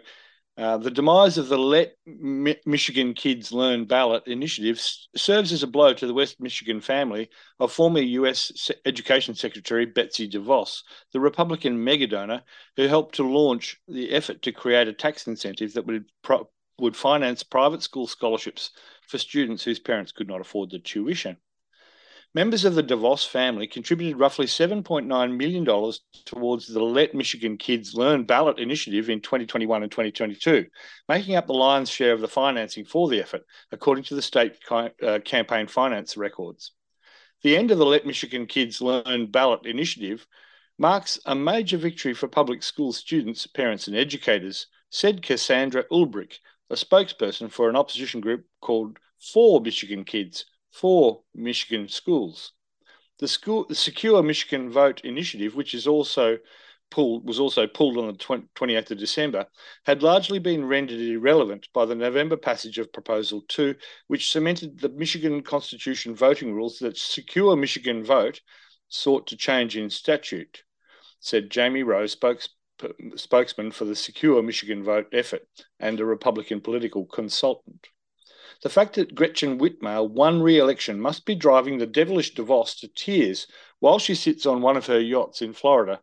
[0.59, 4.79] uh, the demise of the Let Mi- Michigan Kids Learn ballot initiative
[5.17, 8.71] serves as a blow to the West Michigan family of former U.S.
[8.85, 10.83] Education Secretary Betsy DeVos,
[11.13, 12.43] the Republican megadonor
[12.77, 16.97] who helped to launch the effort to create a tax incentive that would pro- would
[16.97, 18.71] finance private school scholarships
[19.09, 21.37] for students whose parents could not afford the tuition.
[22.35, 25.93] Members of the DeVos family contributed roughly $7.9 million
[26.25, 30.65] towards the Let Michigan Kids Learn ballot initiative in 2021 and 2022,
[31.11, 34.57] making up the lion's share of the financing for the effort, according to the state
[34.71, 36.73] uh, campaign finance records.
[37.43, 40.27] The end of the Let Michigan Kids Learn ballot initiative
[40.79, 46.39] marks a major victory for public school students, parents, and educators, said Cassandra Ulbrich,
[46.71, 52.53] a spokesperson for an opposition group called For Michigan Kids, for Michigan schools.
[53.19, 56.39] The school, the Secure Michigan Vote initiative, which is also
[56.91, 59.47] pulled, was also pulled on the 28th of December,
[59.85, 63.75] had largely been rendered irrelevant by the November passage of Proposal 2,
[64.09, 68.41] which cemented the Michigan Constitution voting rules that Secure Michigan Vote
[68.89, 70.65] sought to change in statute,
[71.21, 72.49] said Jamie Roe, spokes,
[73.17, 75.47] spokesman for the Secure Michigan Vote effort
[75.79, 77.87] and a Republican political consultant.
[78.63, 82.89] The fact that Gretchen Whitmer won re election must be driving the devilish DeVos to
[82.89, 83.49] tears
[83.81, 86.01] while she sits on one of her yachts in Florida.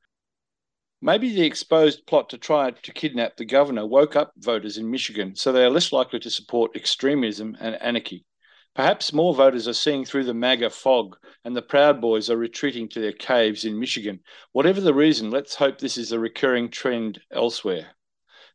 [1.02, 5.38] Maybe the exposed plot to try to kidnap the governor woke up voters in Michigan
[5.38, 8.26] so they are less likely to support extremism and anarchy.
[8.76, 12.90] Perhaps more voters are seeing through the MAGA fog and the Proud Boys are retreating
[12.90, 14.20] to their caves in Michigan.
[14.52, 17.96] Whatever the reason, let's hope this is a recurring trend elsewhere.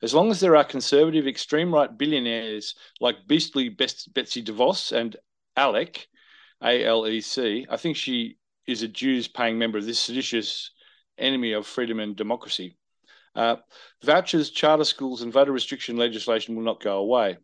[0.04, 5.16] As long as there are conservative extreme right billionaires like beastly Betsy DeVos and
[5.56, 6.08] Alec,
[6.62, 8.36] A L E C, I think she
[8.66, 10.72] is a dues paying member of this seditious
[11.16, 12.76] enemy of freedom and democracy.
[13.34, 13.56] Uh,
[14.04, 17.38] vouchers, charter schools, and voter restriction legislation will not go away.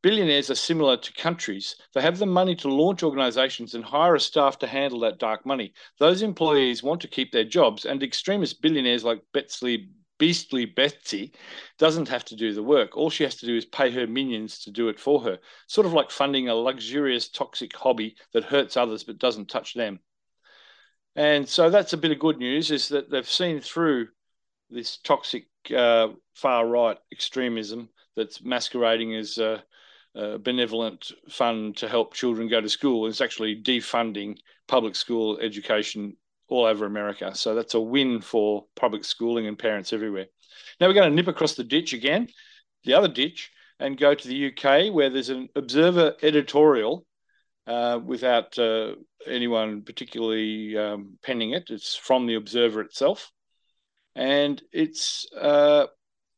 [0.00, 1.74] Billionaires are similar to countries.
[1.92, 5.44] They have the money to launch organizations and hire a staff to handle that dark
[5.44, 5.72] money.
[5.98, 9.88] Those employees want to keep their jobs, and extremist billionaires like Betsy
[10.20, 11.32] beastly Betsy
[11.78, 12.96] doesn't have to do the work.
[12.96, 15.86] All she has to do is pay her minions to do it for her, sort
[15.86, 19.98] of like funding a luxurious, toxic hobby that hurts others but doesn't touch them.
[21.16, 24.08] And so that's a bit of good news is that they've seen through
[24.68, 29.64] this toxic uh, far right extremism that's masquerading as a,
[30.14, 33.06] a, benevolent fund to help children go to school.
[33.06, 34.36] It's actually defunding
[34.68, 36.16] public school education
[36.50, 37.34] all over America.
[37.34, 40.26] So that's a win for public schooling and parents everywhere.
[40.78, 42.28] Now we're going to nip across the ditch again,
[42.84, 47.06] the other ditch, and go to the UK where there's an Observer editorial
[47.66, 48.94] uh, without uh,
[49.26, 51.70] anyone particularly um, penning it.
[51.70, 53.30] It's from the Observer itself.
[54.16, 55.86] And it's uh,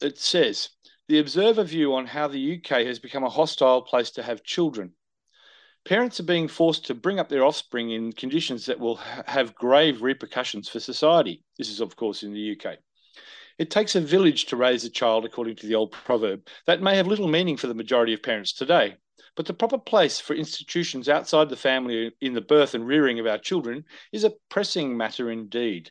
[0.01, 0.69] it says
[1.09, 4.93] the Observer view on how the UK has become a hostile place to have children.
[5.85, 9.55] Parents are being forced to bring up their offspring in conditions that will ha- have
[9.55, 11.45] grave repercussions for society.
[11.59, 12.79] This is, of course, in the UK.
[13.59, 16.47] It takes a village to raise a child, according to the old proverb.
[16.67, 18.97] That may have little meaning for the majority of parents today.
[19.35, 23.27] but the proper place for institutions outside the family in the birth and rearing of
[23.27, 25.91] our children is a pressing matter indeed.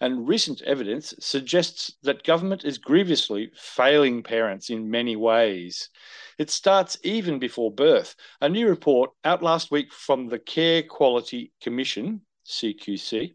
[0.00, 5.90] And recent evidence suggests that government is grievously failing parents in many ways.
[6.38, 8.16] It starts even before birth.
[8.40, 13.34] A new report out last week from the Care Quality Commission, CQC,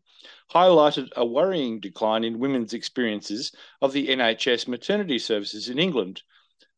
[0.52, 3.52] highlighted a worrying decline in women's experiences
[3.82, 6.24] of the NHS maternity services in England.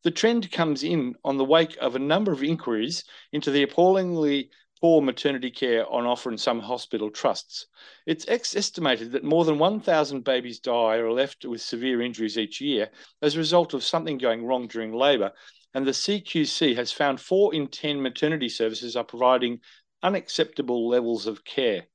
[0.04, 4.50] The trend comes in on the wake of a number of inquiries into the appallingly
[4.80, 7.66] poor maternity care on offer in some hospital trusts.
[8.06, 12.60] It's estimated that more than 1,000 babies die or are left with severe injuries each
[12.60, 12.90] year
[13.22, 15.32] as a result of something going wrong during labour.
[15.74, 19.60] And the CQC has found four in 10 maternity services are providing
[20.02, 21.86] unacceptable levels of care.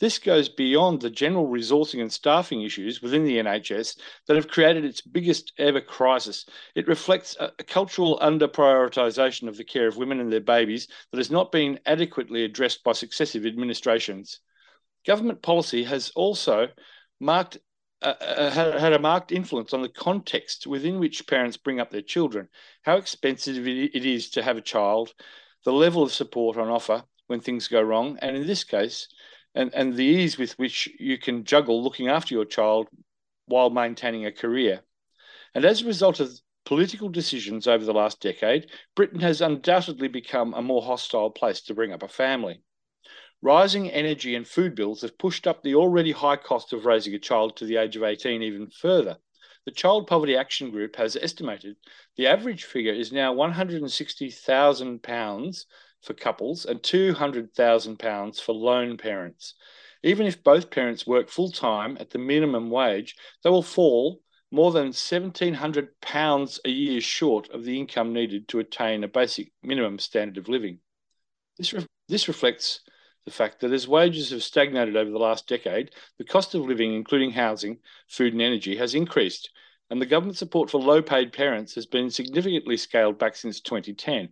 [0.00, 4.84] This goes beyond the general resourcing and staffing issues within the NHS that have created
[4.84, 6.46] its biggest ever crisis.
[6.74, 11.18] It reflects a, cultural under prioritisation of the care of women and their babies that
[11.18, 14.40] has not been adequately addressed by successive administrations.
[15.06, 16.68] Government policy has also
[17.20, 17.58] marked
[18.00, 22.00] uh, uh, had a marked influence on the context within which parents bring up their
[22.00, 22.48] children,
[22.82, 25.12] how expensive it is to have a child,
[25.64, 29.08] the level of support on offer when things go wrong, and in this case,
[29.58, 32.86] and, and the ease with which you can juggle looking after your child
[33.46, 34.82] while maintaining a career.
[35.52, 40.54] And as a result of political decisions over the last decade, Britain has undoubtedly become
[40.54, 42.62] a more hostile place to bring up a family.
[43.42, 47.18] Rising energy and food bills have pushed up the already high cost of raising a
[47.18, 49.18] child to the age of 18 even further.
[49.68, 51.76] The Child Poverty Action Group has estimated
[52.16, 55.64] the average figure is now £160,000
[56.00, 59.52] for couples and £200,000 for lone parents.
[60.02, 63.14] Even if both parents work full time at the minimum wage,
[63.44, 69.04] they will fall more than £1,700 a year short of the income needed to attain
[69.04, 70.78] a basic minimum standard of living.
[71.58, 72.80] This, re- this reflects
[73.28, 76.94] the fact that as wages have stagnated over the last decade, the cost of living,
[76.94, 79.50] including housing, food, and energy, has increased,
[79.90, 84.30] and the government support for low paid parents has been significantly scaled back since 2010.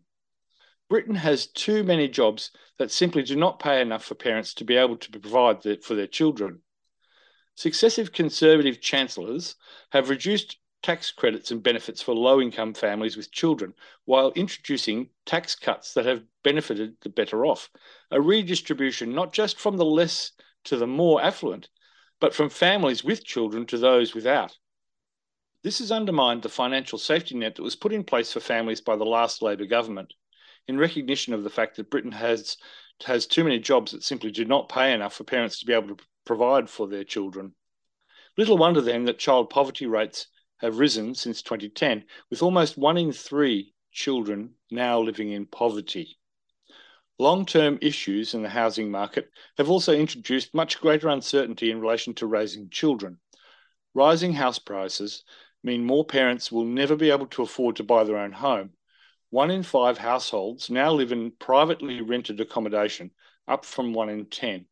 [0.89, 4.77] Britain has too many jobs that simply do not pay enough for parents to be
[4.77, 6.63] able to provide for their children.
[7.55, 9.57] Successive Conservative chancellors
[9.91, 13.75] have reduced tax credits and benefits for low income families with children
[14.05, 17.71] while introducing tax cuts that have benefited the better off.
[18.11, 20.33] A redistribution not just from the less
[20.65, 21.69] to the more affluent,
[22.21, 24.57] but from families with children to those without.
[25.63, 28.97] This has undermined the financial safety net that was put in place for families by
[28.97, 30.15] the last Labor government
[30.69, 32.57] in recognition of the fact that Britain has
[33.05, 35.89] has too many jobs that simply do not pay enough for parents to be able
[35.95, 37.55] to provide for their children.
[38.39, 40.29] Little wonder then that child poverty rates
[40.59, 46.19] have risen since 2010, with almost one in three children now living in poverty.
[47.19, 52.15] Long term issues in the housing market have also introduced much greater uncertainty in relation
[52.15, 53.19] to raising children.
[53.95, 55.25] Rising house prices
[55.63, 58.73] mean more parents will never be able to afford to buy their own home,
[59.31, 63.11] one in five households now live in privately rented accommodation,
[63.49, 64.67] up from one in 10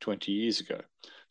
[0.00, 0.80] 20 years ago.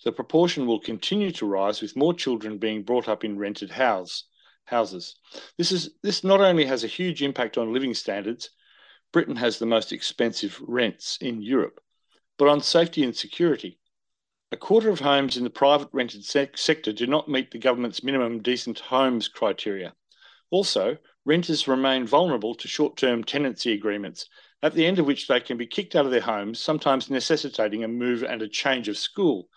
[0.06, 4.24] The proportion will continue to rise with more children being brought up in rented house,
[4.66, 5.16] houses.
[5.58, 8.50] This, is, this not only has a huge impact on living standards,
[9.12, 11.82] Britain has the most expensive rents in Europe,
[12.38, 13.80] but on safety and security.
[14.52, 18.04] A quarter of homes in the private rented se- sector do not meet the government's
[18.04, 19.94] minimum decent homes criteria.
[20.50, 24.28] Also, renters remain vulnerable to short term tenancy agreements,
[24.64, 27.84] at the end of which they can be kicked out of their homes, sometimes necessitating
[27.84, 29.50] a move and a change of school.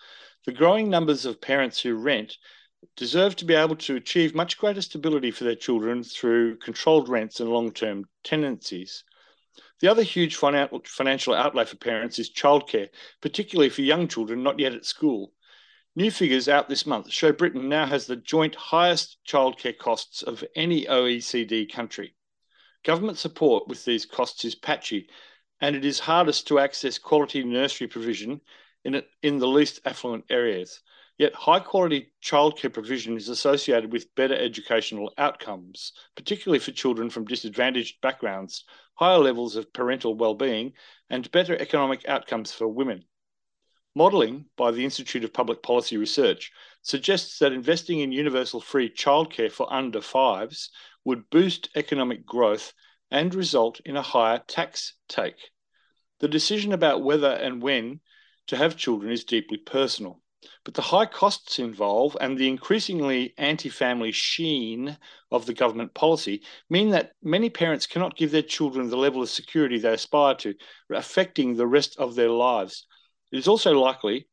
[0.45, 2.37] The growing numbers of parents who rent
[2.97, 7.39] deserve to be able to achieve much greater stability for their children through controlled rents
[7.39, 9.05] and long term tenancies.
[9.79, 12.89] The other huge financial outlay for parents is childcare,
[13.21, 15.33] particularly for young children not yet at school.
[15.95, 20.43] New figures out this month show Britain now has the joint highest childcare costs of
[20.57, 22.17] any OECD country.
[22.83, 25.09] Government support with these costs is patchy,
[25.61, 28.41] and it is hardest to access quality nursery provision
[28.85, 30.81] in, in the least affluent areas.
[31.19, 37.27] Yet, high quality childcare provision is associated with better educational outcomes, particularly for children from
[37.27, 38.65] disadvantaged backgrounds,
[38.95, 40.73] higher levels of parental well-being,
[41.11, 43.05] and better economic outcomes for women.
[43.95, 49.53] Modelling by the Institute of Public Policy Research suggests that investing in universal free childcare
[49.53, 50.71] for under fives
[51.05, 52.73] would boost economic growth
[53.11, 55.37] and result in a higher tax take.
[56.21, 58.01] The decision about whether and when
[58.47, 60.21] to have children is deeply personal.
[60.65, 64.99] But the high costs involved and the increasingly anti family sheen
[65.31, 69.31] of the government policy mean that many parents cannot give their children the level of
[69.31, 70.55] security they aspire to,
[70.91, 72.87] affecting the rest of their lives.
[73.31, 74.29] It is also likely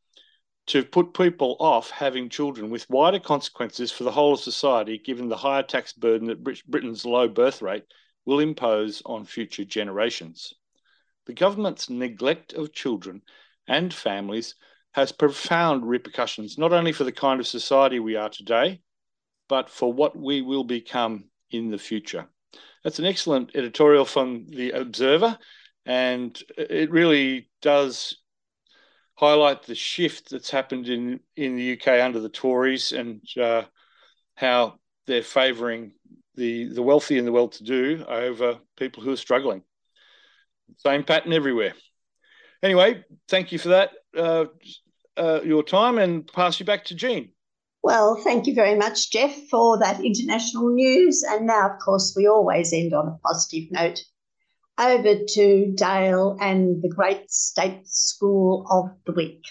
[0.68, 5.30] to put people off having children with wider consequences for the whole of society, given
[5.30, 7.86] the higher tax burden that Britain's low birth rate
[8.26, 10.54] will impose on future generations.
[11.26, 13.22] The government's neglect of children
[13.70, 14.56] and families
[14.92, 18.82] has profound repercussions, not only for the kind of society we are today,
[19.48, 22.28] but for what we will become in the future.
[22.84, 25.38] That's an excellent editorial from The Observer,
[25.86, 28.18] and it really does
[29.16, 33.64] highlight the shift that's happened in, in the UK under the Tories and uh,
[34.36, 35.92] how they're favouring
[36.36, 39.62] the, the wealthy and the well to do over people who are struggling.
[40.78, 41.74] Same pattern everywhere.
[42.62, 44.46] Anyway, thank you for that, uh,
[45.18, 47.30] uh, your time, and pass you back to Jean.
[47.82, 51.24] Well, thank you very much, Jeff, for that international news.
[51.24, 54.02] And now, of course, we always end on a positive note.
[54.78, 59.44] Over to Dale and the Great State School of the Week.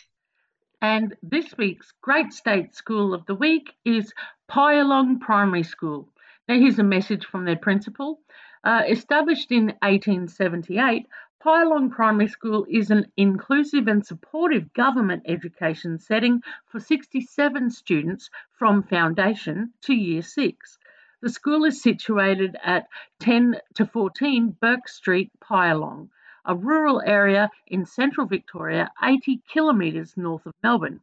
[0.81, 4.13] And this week's Great State School of the Week is
[4.51, 6.09] Pyalong Primary School.
[6.49, 8.21] Now, here's a message from their principal.
[8.65, 11.07] Uh, established in 1878,
[11.41, 18.29] Pyalong Primary School is an inclusive and supportive government education setting for 67 students
[18.59, 20.79] from foundation to year 6.
[21.21, 22.89] The school is situated at
[23.21, 26.09] 10 to 14 Burke Street, Pyalong,
[26.45, 31.01] a rural area in central Victoria, 80 kilometres north of Melbourne.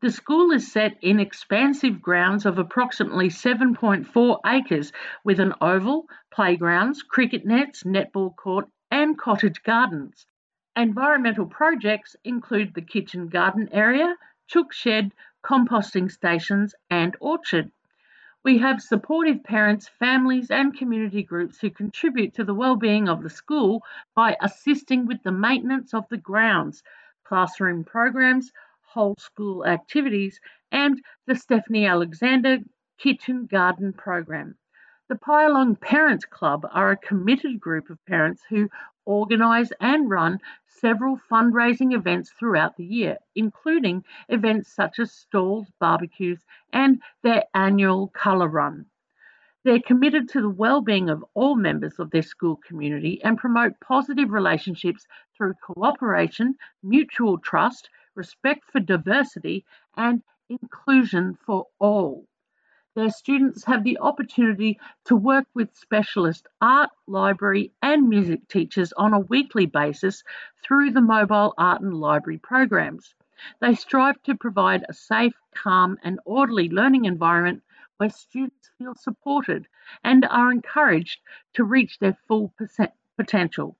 [0.00, 7.04] The school is set in expansive grounds of approximately 7.4 acres with an oval, playgrounds,
[7.04, 10.26] cricket nets, netball court, and cottage gardens.
[10.76, 14.16] Environmental projects include the kitchen garden area,
[14.46, 15.12] chook shed,
[15.42, 17.70] composting stations, and orchard.
[18.44, 23.30] We have supportive parents, families, and community groups who contribute to the well-being of the
[23.30, 23.82] school
[24.14, 26.82] by assisting with the maintenance of the grounds,
[27.24, 32.58] classroom programs, whole school activities, and the Stephanie Alexander
[32.98, 34.56] Kitchen Garden program.
[35.08, 38.68] The Pyalong Parents Club are a committed group of parents who
[39.04, 46.44] organise and run several fundraising events throughout the year, including events such as stalls, barbecues,
[46.72, 48.86] and their annual colour run.
[49.62, 54.32] They're committed to the well-being of all members of their school community and promote positive
[54.32, 59.64] relationships through cooperation, mutual trust, respect for diversity,
[59.96, 62.26] and inclusion for all
[62.96, 69.12] their students have the opportunity to work with specialist art, library, and music teachers on
[69.12, 70.24] a weekly basis
[70.64, 73.14] through the mobile art and library programs.
[73.60, 77.62] They strive to provide a safe, calm, and orderly learning environment
[77.98, 79.66] where students feel supported
[80.02, 81.20] and are encouraged
[81.52, 82.54] to reach their full
[83.18, 83.76] potential.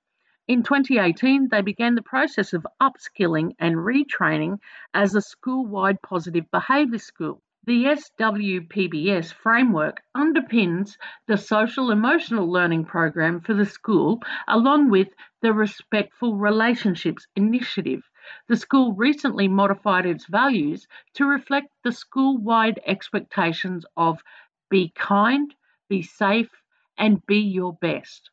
[0.47, 4.59] In 2018, they began the process of upskilling and retraining
[4.93, 7.43] as a school wide positive behaviour school.
[7.67, 10.97] The SWPBS framework underpins
[11.27, 15.09] the social emotional learning program for the school, along with
[15.43, 18.09] the Respectful Relationships Initiative.
[18.47, 24.23] The school recently modified its values to reflect the school wide expectations of
[24.71, 25.53] be kind,
[25.89, 26.63] be safe,
[26.97, 28.31] and be your best.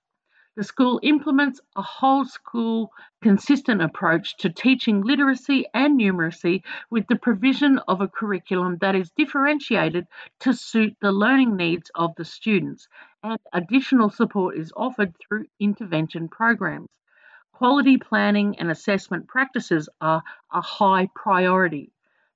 [0.55, 2.91] The school implements a whole school
[3.23, 9.09] consistent approach to teaching literacy and numeracy with the provision of a curriculum that is
[9.17, 10.05] differentiated
[10.41, 12.87] to suit the learning needs of the students,
[13.23, 16.91] and additional support is offered through intervention programs.
[17.53, 21.91] Quality planning and assessment practices are a high priority.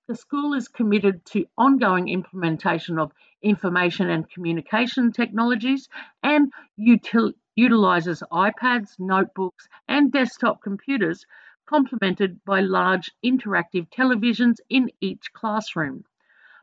[0.07, 3.11] The school is committed to ongoing implementation of
[3.43, 5.87] information and communication technologies
[6.23, 11.25] and util- utilizes iPads, notebooks, and desktop computers,
[11.65, 16.05] complemented by large interactive televisions in each classroom.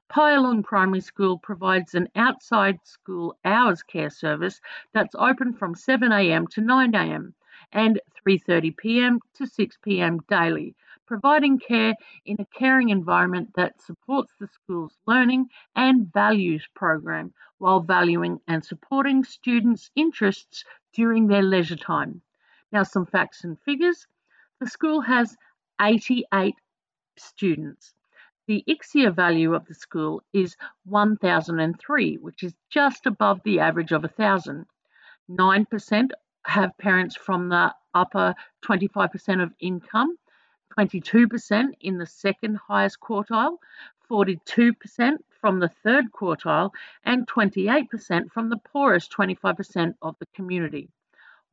[0.09, 4.61] Pyalong Primary School provides an outside school hours care service
[4.93, 7.33] that's open from 7am to 9am
[7.73, 10.77] and 3.30pm to 6pm daily,
[11.15, 11.95] providing care
[12.27, 15.47] in a caring environment that supports the school's learning
[15.77, 22.21] and values program while valuing and supporting students' interests during their leisure time.
[22.73, 24.09] Now, some facts and figures.
[24.59, 25.37] The school has
[25.81, 26.57] 88
[27.17, 27.95] students.
[28.49, 34.03] The ICSEA value of the school is 1,003, which is just above the average of
[34.03, 34.67] 1,000.
[35.31, 36.11] 9%
[36.47, 38.35] have parents from the upper
[38.65, 40.19] 25% of income.
[40.79, 43.59] 22% in the second highest quartile,
[44.11, 46.71] 42% from the third quartile,
[47.05, 50.89] and 28% from the poorest 25% of the community.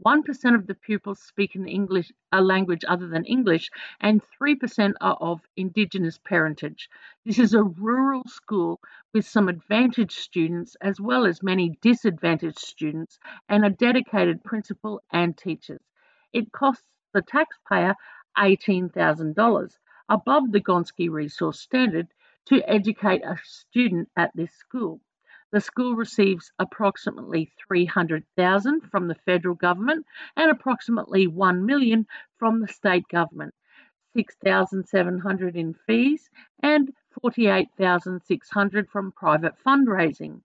[0.04, 3.70] 1% of the pupils speak an English a language other than English,
[4.00, 6.90] and 3% are of Indigenous parentage.
[7.24, 8.80] This is a rural school
[9.14, 15.38] with some advantaged students as well as many disadvantaged students and a dedicated principal and
[15.38, 15.82] teachers.
[16.34, 17.94] It costs the taxpayer
[18.38, 19.78] $18,000
[20.10, 22.08] above the Gonski Resource Standard
[22.46, 25.00] to educate a student at this school.
[25.52, 30.06] The school receives approximately 300,000 from the federal government
[30.36, 32.08] and approximately 1 million
[32.38, 33.54] from the state government,
[34.16, 36.30] 6,700 in fees
[36.64, 40.42] and 48,600 from private fundraising.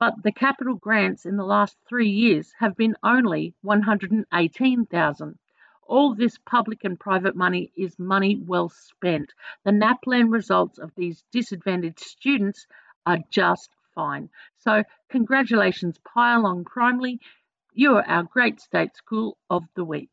[0.00, 5.38] But the capital grants in the last 3 years have been only 118,000.
[5.86, 9.32] All this public and private money is money well spent.
[9.64, 12.66] The NAPLAN results of these disadvantaged students
[13.06, 14.30] are just fine.
[14.58, 17.20] So, congratulations, Pyalong Primary.
[17.74, 20.10] You are our great state school of the week.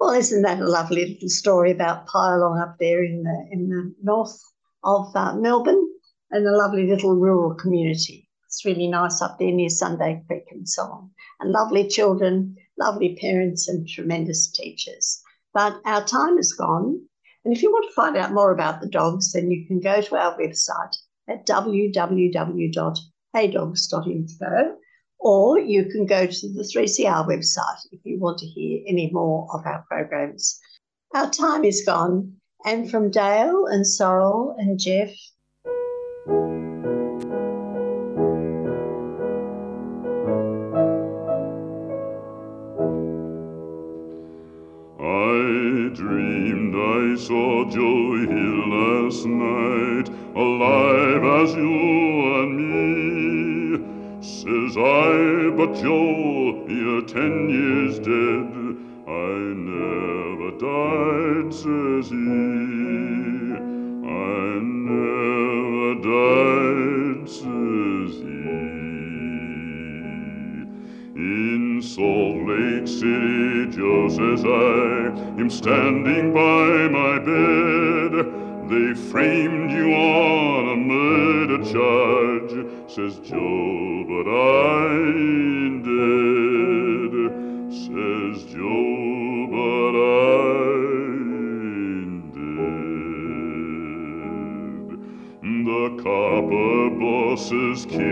[0.00, 3.94] Well, isn't that a lovely little story about Pyalong up there in the in the
[4.02, 4.36] north
[4.82, 5.88] of uh, Melbourne
[6.30, 8.28] and a lovely little rural community?
[8.46, 11.10] It's really nice up there near Sunday Creek and so on.
[11.40, 15.22] And lovely children, lovely parents, and tremendous teachers.
[15.54, 17.00] But our time is gone.
[17.44, 20.00] And if you want to find out more about the dogs, then you can go
[20.00, 20.96] to our website
[21.28, 22.96] at www
[23.34, 24.76] adogs.info,
[25.18, 29.48] or you can go to the 3CR website if you want to hear any more
[29.52, 30.58] of our programs.
[31.14, 35.10] Our time is gone, and from Dale and Sorrel and Jeff,
[45.94, 54.22] dreamed I saw Joe here last night, alive as you and me.
[54.22, 58.76] Says I, but Joe, you're ten years dead.
[59.06, 59.36] I
[59.68, 62.16] never died, says he.
[64.08, 68.42] I never died, says he.
[71.16, 78.12] In Salt Lake City, just as I, am standing by my bed.
[78.68, 82.52] They framed you on a murder charge,
[82.90, 87.12] says Joe, but I ain't dead,
[87.70, 90.62] says Joe, but I
[92.02, 93.28] ain't dead.
[95.64, 98.11] The copper bosses killed.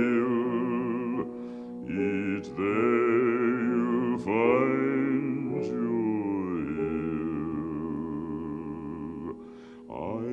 [2.41, 6.01] It's there find your
[9.87, 10.25] I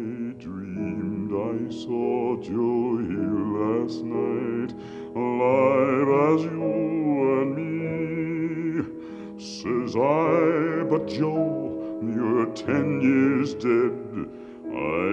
[0.42, 4.72] dreamed, I saw Joe here last night,
[5.14, 6.72] alive as you
[7.42, 7.76] and me.
[9.38, 13.92] Says I, but Joe, you're ten years dead.
[14.64, 15.10] I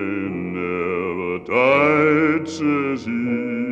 [0.55, 3.64] never died, says he.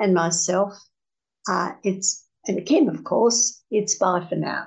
[0.00, 0.74] And myself.
[1.48, 3.62] Uh, it's and Kim, of course.
[3.70, 4.66] It's bye for now.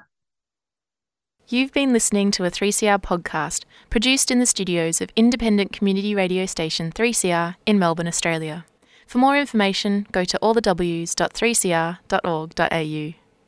[1.49, 6.45] You've been listening to a 3CR podcast produced in the studios of independent community radio
[6.45, 8.65] station 3CR in Melbourne, Australia.
[9.05, 13.22] For more information, go to allthews.3cr.org.au.